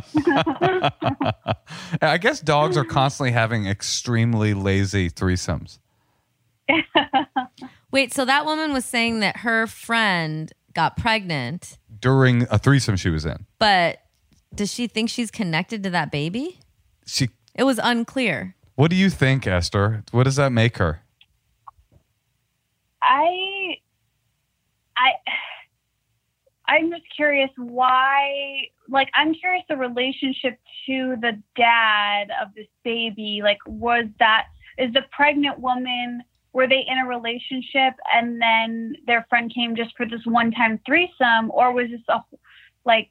[2.01, 5.79] I guess dogs are constantly having extremely lazy threesomes.
[7.91, 13.11] Wait, so that woman was saying that her friend got pregnant, during a threesome she
[13.11, 13.47] was in.
[13.59, 13.99] but
[14.55, 16.61] does she think she's connected to that baby?
[17.05, 18.55] She It was unclear.
[18.77, 20.05] What do you think, Esther?
[20.13, 21.03] What does that make her?
[23.03, 23.79] I,
[24.97, 25.11] I,
[26.69, 28.69] I'm just curious why.
[28.89, 33.41] Like, I'm curious the relationship to the dad of this baby.
[33.43, 34.47] Like, was that
[34.79, 36.23] is the pregnant woman?
[36.59, 41.53] Were they in a relationship and then their friend came just for this one-time threesome,
[41.53, 42.19] or was this a
[42.85, 43.11] like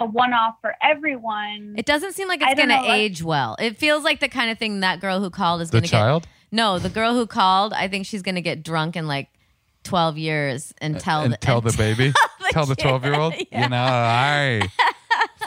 [0.00, 1.76] a one-off for everyone?
[1.78, 3.56] It doesn't seem like it's going to know, like- age well.
[3.58, 5.96] It feels like the kind of thing that girl who called is going to get.
[5.96, 6.28] child?
[6.52, 9.28] No, the girl who called, I think she's going to get drunk in like
[9.84, 12.12] 12 years and uh, tell and the, tell and the baby?
[12.50, 12.82] tell the kid.
[12.82, 13.32] 12 year old?
[13.50, 13.62] Yeah.
[13.62, 14.68] You know, I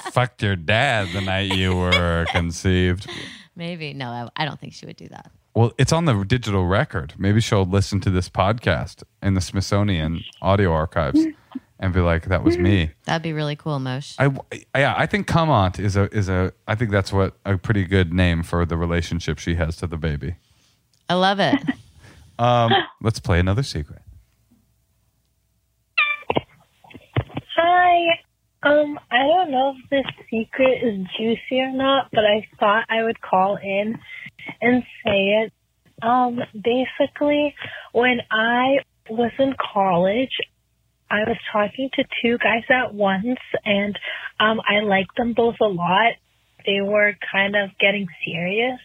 [0.09, 3.07] fucked your dad the night you were conceived.
[3.55, 3.93] Maybe.
[3.93, 5.30] No, I, I don't think she would do that.
[5.54, 7.14] Well, it's on the digital record.
[7.18, 11.26] Maybe she'll listen to this podcast in the Smithsonian audio archives
[11.78, 12.91] and be like, that was me.
[13.06, 14.16] That'd be really cool, Mosh.
[14.18, 14.32] I,
[14.76, 17.84] yeah, I think come aunt is a is a I think that's what a pretty
[17.86, 20.36] good name for the relationship she has to the baby.
[21.10, 21.56] I love it.
[22.39, 22.72] Um,
[23.02, 24.02] let's play another secret.
[27.56, 28.20] Hi.
[28.64, 33.04] Um, I don't know if this secret is juicy or not, but I thought I
[33.04, 33.99] would call in
[34.62, 35.54] and say it.
[36.02, 37.54] Um, basically,
[37.94, 38.78] when I
[39.10, 40.32] was in college,
[41.12, 44.00] I was talking to two guys at once, and
[44.39, 46.14] um, I liked them both a lot.
[46.66, 48.80] They were kind of getting serious,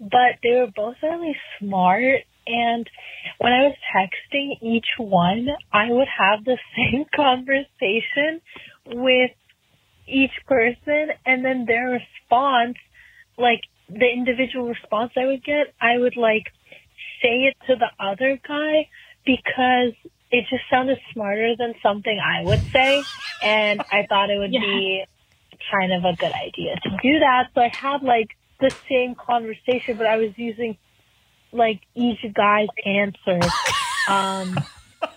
[0.00, 2.22] but they were both really smart.
[2.46, 2.88] And
[3.38, 8.40] when I was texting each one, I would have the same conversation
[8.86, 9.30] with
[10.08, 12.76] each person, and then their response,
[13.36, 13.60] like
[13.92, 16.44] the individual response I would get, I would like
[17.22, 18.88] say it to the other guy
[19.26, 19.94] because
[20.30, 23.08] it just sounded smarter than something I would say,
[23.40, 24.60] and I thought it would Yeah.
[24.62, 25.04] be
[25.70, 27.48] kind of a good idea to do that.
[27.54, 28.28] So I had like
[28.60, 30.78] the same conversation, but I was using
[31.52, 33.52] like each guy's answer.
[34.06, 34.54] Um,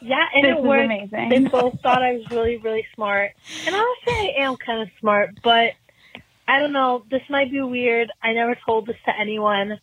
[0.01, 0.85] Yeah, and This it worked.
[0.85, 1.29] amazing.
[1.29, 3.31] They both thought I was really, really smart.
[3.65, 5.73] And honestly, I am kind of smart, but
[6.47, 7.03] I don't know.
[7.09, 8.09] This might be weird.
[8.21, 9.73] I never told this to anyone.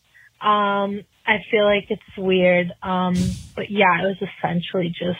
[0.40, 2.72] Um, I feel like it's weird.
[2.82, 3.14] Um,
[3.56, 5.18] but yeah, I was essentially just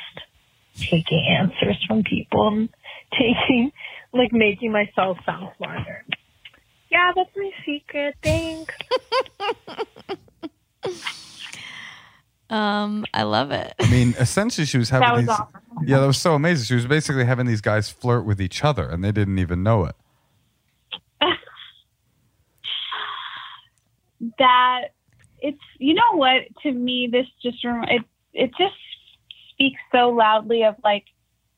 [0.91, 2.69] taking answers from people and
[3.13, 3.73] taking,
[4.13, 6.05] like, making myself sound smarter.
[6.91, 8.15] Yeah, that's my secret.
[8.23, 8.75] Thanks.
[12.51, 13.73] Um, I love it.
[13.79, 15.29] I mean, essentially, she was having That was these.
[15.31, 15.61] awesome.
[15.87, 16.65] Yeah, that was so amazing.
[16.65, 19.85] She was basically having these guys flirt with each other, and they didn't even know
[19.85, 19.95] it.
[24.39, 24.89] that
[25.39, 28.03] it's you know what to me this just rem- it
[28.33, 28.75] it just
[29.51, 31.05] speaks so loudly of like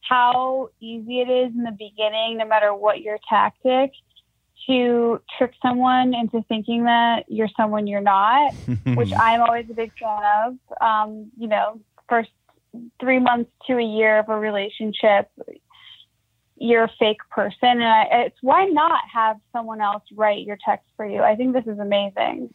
[0.09, 3.93] how easy it is in the beginning no matter what your tactic
[4.67, 8.53] to trick someone into thinking that you're someone you're not
[8.95, 10.57] which i'm always a big fan of.
[10.81, 12.31] Um, you know first
[13.01, 15.31] three months to a year of a relationship
[16.63, 20.87] you're a fake person and I, it's why not have someone else write your text
[20.97, 22.53] for you i think this is amazing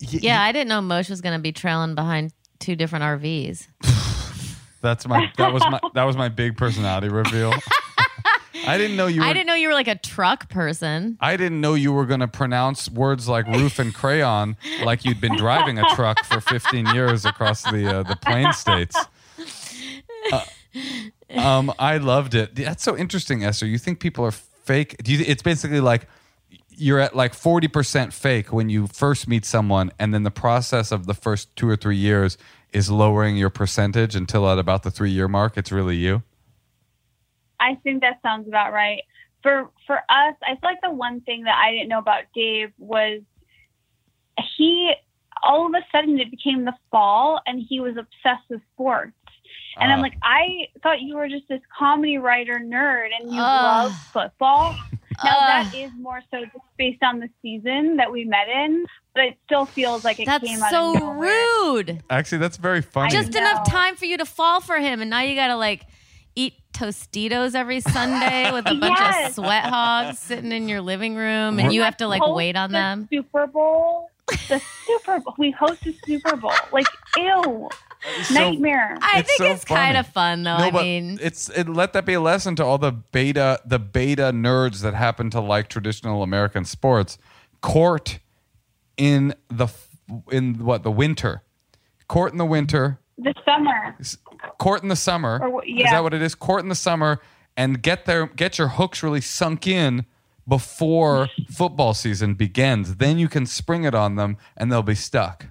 [0.00, 3.68] Yeah, I didn't know Moshe was going to be trailing behind two different RVs.
[4.80, 7.52] That's my that was my that was my big personality reveal.
[8.66, 11.18] I didn't know you were I didn't know you were like a truck person.
[11.20, 15.20] I didn't know you were going to pronounce words like roof and crayon like you'd
[15.20, 18.96] been driving a truck for 15 years across the uh, the plain states.
[20.34, 20.44] Uh,
[21.36, 22.54] um, I loved it.
[22.54, 23.66] That's so interesting, Esther.
[23.66, 24.96] You think people are fake?
[25.02, 25.24] Do you?
[25.26, 26.06] It's basically like
[26.70, 31.06] you're at like 40% fake when you first meet someone, and then the process of
[31.06, 32.38] the first two or three years
[32.72, 36.22] is lowering your percentage until at about the three year mark, it's really you.
[37.58, 39.02] I think that sounds about right.
[39.42, 42.72] For for us, I feel like the one thing that I didn't know about Dave
[42.78, 43.20] was
[44.56, 44.92] he
[45.42, 49.12] all of a sudden it became the fall and he was obsessed with sports.
[49.80, 50.02] And I'm Ah.
[50.02, 53.62] like, I thought you were just this comedy writer nerd and you Ugh.
[53.62, 54.76] love football.
[55.24, 55.66] Now Ugh.
[55.66, 59.38] that is more so just based on the season that we met in, but it
[59.46, 62.02] still feels like it That's came out so of rude.
[62.08, 63.10] Actually, that's very funny.
[63.10, 65.86] Just enough time for you to fall for him, and now you got to like
[66.36, 69.30] eat Tostitos every Sunday with a bunch Yes.
[69.36, 72.70] of sweat hogs sitting in your living room, and you have to like wait on
[72.70, 73.08] the them.
[73.10, 74.10] Super Bowl.
[74.48, 75.34] The Super Bowl.
[75.38, 76.52] We host the Super Bowl.
[76.72, 76.86] Like,
[77.18, 77.68] ew.
[78.24, 78.96] So- Nightmare.
[79.02, 80.56] I think so it's kind of fun though.
[80.56, 83.78] No, I mean, it's it, let that be a lesson to all the beta the
[83.78, 87.18] beta nerds that happen to like traditional American sports.
[87.60, 88.18] Court
[88.96, 89.68] in the
[90.30, 91.42] in what the winter,
[92.08, 93.96] court in the winter, The summer.
[94.58, 95.38] court in the summer.
[95.42, 96.34] Or wh- Is that what it is?
[96.34, 97.20] Court in the summer,
[97.56, 100.06] and get there, get your hooks really sunk in
[100.48, 102.96] before football season begins.
[102.96, 105.46] Then you can spring it on them, and they'll be stuck.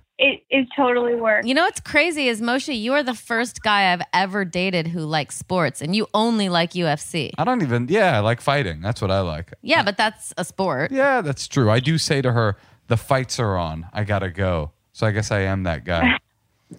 [0.49, 1.47] It, it totally works.
[1.47, 5.01] you know what's crazy is Moshe, you are the first guy I've ever dated who
[5.01, 7.31] likes sports, and you only like UFC.
[7.37, 7.87] I don't even.
[7.89, 8.81] Yeah, I like fighting.
[8.81, 9.53] That's what I like.
[9.61, 10.91] Yeah, but that's a sport.
[10.91, 11.69] Yeah, that's true.
[11.69, 13.87] I do say to her, "The fights are on.
[13.93, 16.17] I gotta go." So I guess I am that guy.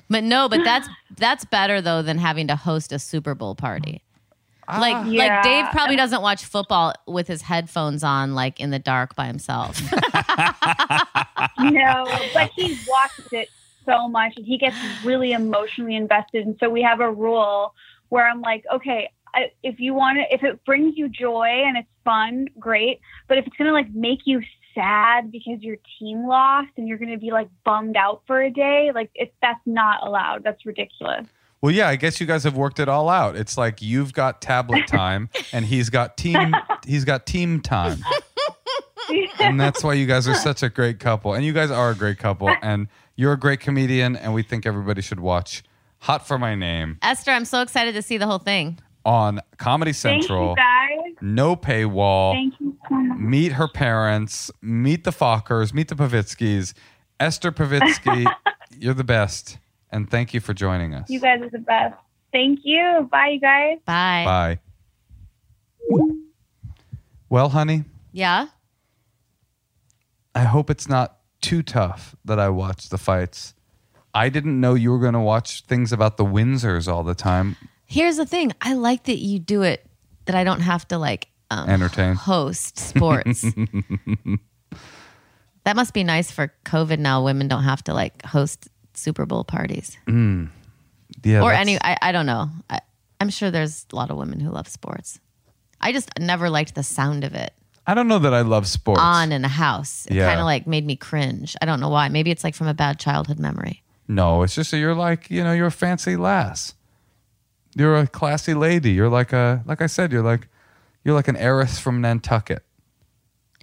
[0.09, 4.03] But no, but that's that's better though than having to host a Super Bowl party.
[4.69, 4.79] Ah.
[4.81, 5.43] Like like Yeah.
[5.43, 9.81] Dave probably doesn't watch football with his headphones on, like in the dark by himself.
[11.59, 13.49] no, but he watched it
[13.91, 16.47] so much and he gets really emotionally invested.
[16.47, 17.75] And so we have a rule
[18.09, 21.77] where I'm like, okay, I, if you want to, if it brings you joy and
[21.77, 23.01] it's fun, great.
[23.29, 24.43] But if it's going to like make you
[24.75, 28.51] sad because your team lost and you're going to be like bummed out for a
[28.51, 30.45] day, like it's, that's not allowed.
[30.45, 31.27] That's ridiculous.
[31.61, 33.37] well, yeah, I guess you guys have worked it all out.
[33.37, 36.55] It's like you've got tablet time, and he's got team.
[36.87, 37.99] He's got team time,
[39.41, 41.35] and that's why you guys are such a great couple.
[41.35, 42.89] And you guys are a great couple, and
[43.21, 45.63] you're a great comedian, and we think everybody should watch
[46.01, 48.79] "Hot for My Name" Esther, I'm so excited to see the whole thing.
[49.05, 50.51] on Comedy Thank Central.
[50.51, 51.15] you guys.
[51.21, 52.33] No paywall.
[52.33, 53.19] Thank you so much.
[53.19, 56.73] meet her parents, meet the Fockers, meet the Povitskis.
[57.19, 58.25] Esther Povitsky,
[58.79, 59.59] you're the best.
[59.93, 61.11] And thank you for joining us.
[61.11, 61.95] You guys are the best.
[62.33, 63.09] Thank you.
[63.13, 63.79] Bye, you guys.
[63.85, 64.23] Bye.
[64.25, 64.59] Bye.
[67.29, 68.47] Well, honey, Yeah.
[70.35, 73.55] I hope it's not too tough that I watch the fights.
[74.15, 77.57] I didn't know you were going to watch things about the Windsors all the time.
[77.87, 78.53] Here's the thing.
[78.61, 79.87] I like that you do it
[80.27, 82.15] that I don't have to like um, Entertain.
[82.15, 83.43] host sports.
[85.65, 87.25] that must be nice for COVID now.
[87.25, 91.79] Women don't have to like host Super Bowl parties Yeah, or any.
[91.81, 92.51] I, I don't know.
[92.69, 92.81] I,
[93.21, 95.21] I'm sure there's a lot of women who love sports.
[95.81, 97.53] I just never liked the sound of it
[97.91, 99.01] I don't know that I love sports.
[99.03, 100.07] on in a house.
[100.07, 100.27] It Yeah.
[100.29, 101.57] kind of like made me cringe.
[101.61, 102.09] I don't know why.
[102.09, 103.83] Maybe it's like from a bad childhood memory.
[104.07, 106.75] No, it's just that you're like, you know, you're a fancy lass.
[107.75, 108.93] You're a classy lady.
[108.93, 110.13] You're like a like I said.
[110.13, 110.47] You're like
[111.05, 112.63] you're like an heiress from Nantucket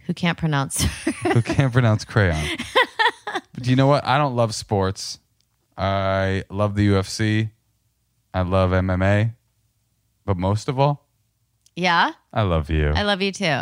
[0.08, 0.82] Who can't pronounce?
[1.34, 2.58] who can't pronounce crayon.
[3.34, 4.06] But do you know what?
[4.06, 5.20] I don't love sports.
[5.78, 7.52] I love the UFC.
[8.34, 9.34] I love MMA.
[10.26, 11.06] But most of all,
[11.76, 12.90] yeah, I love you.
[12.90, 13.62] I love you too.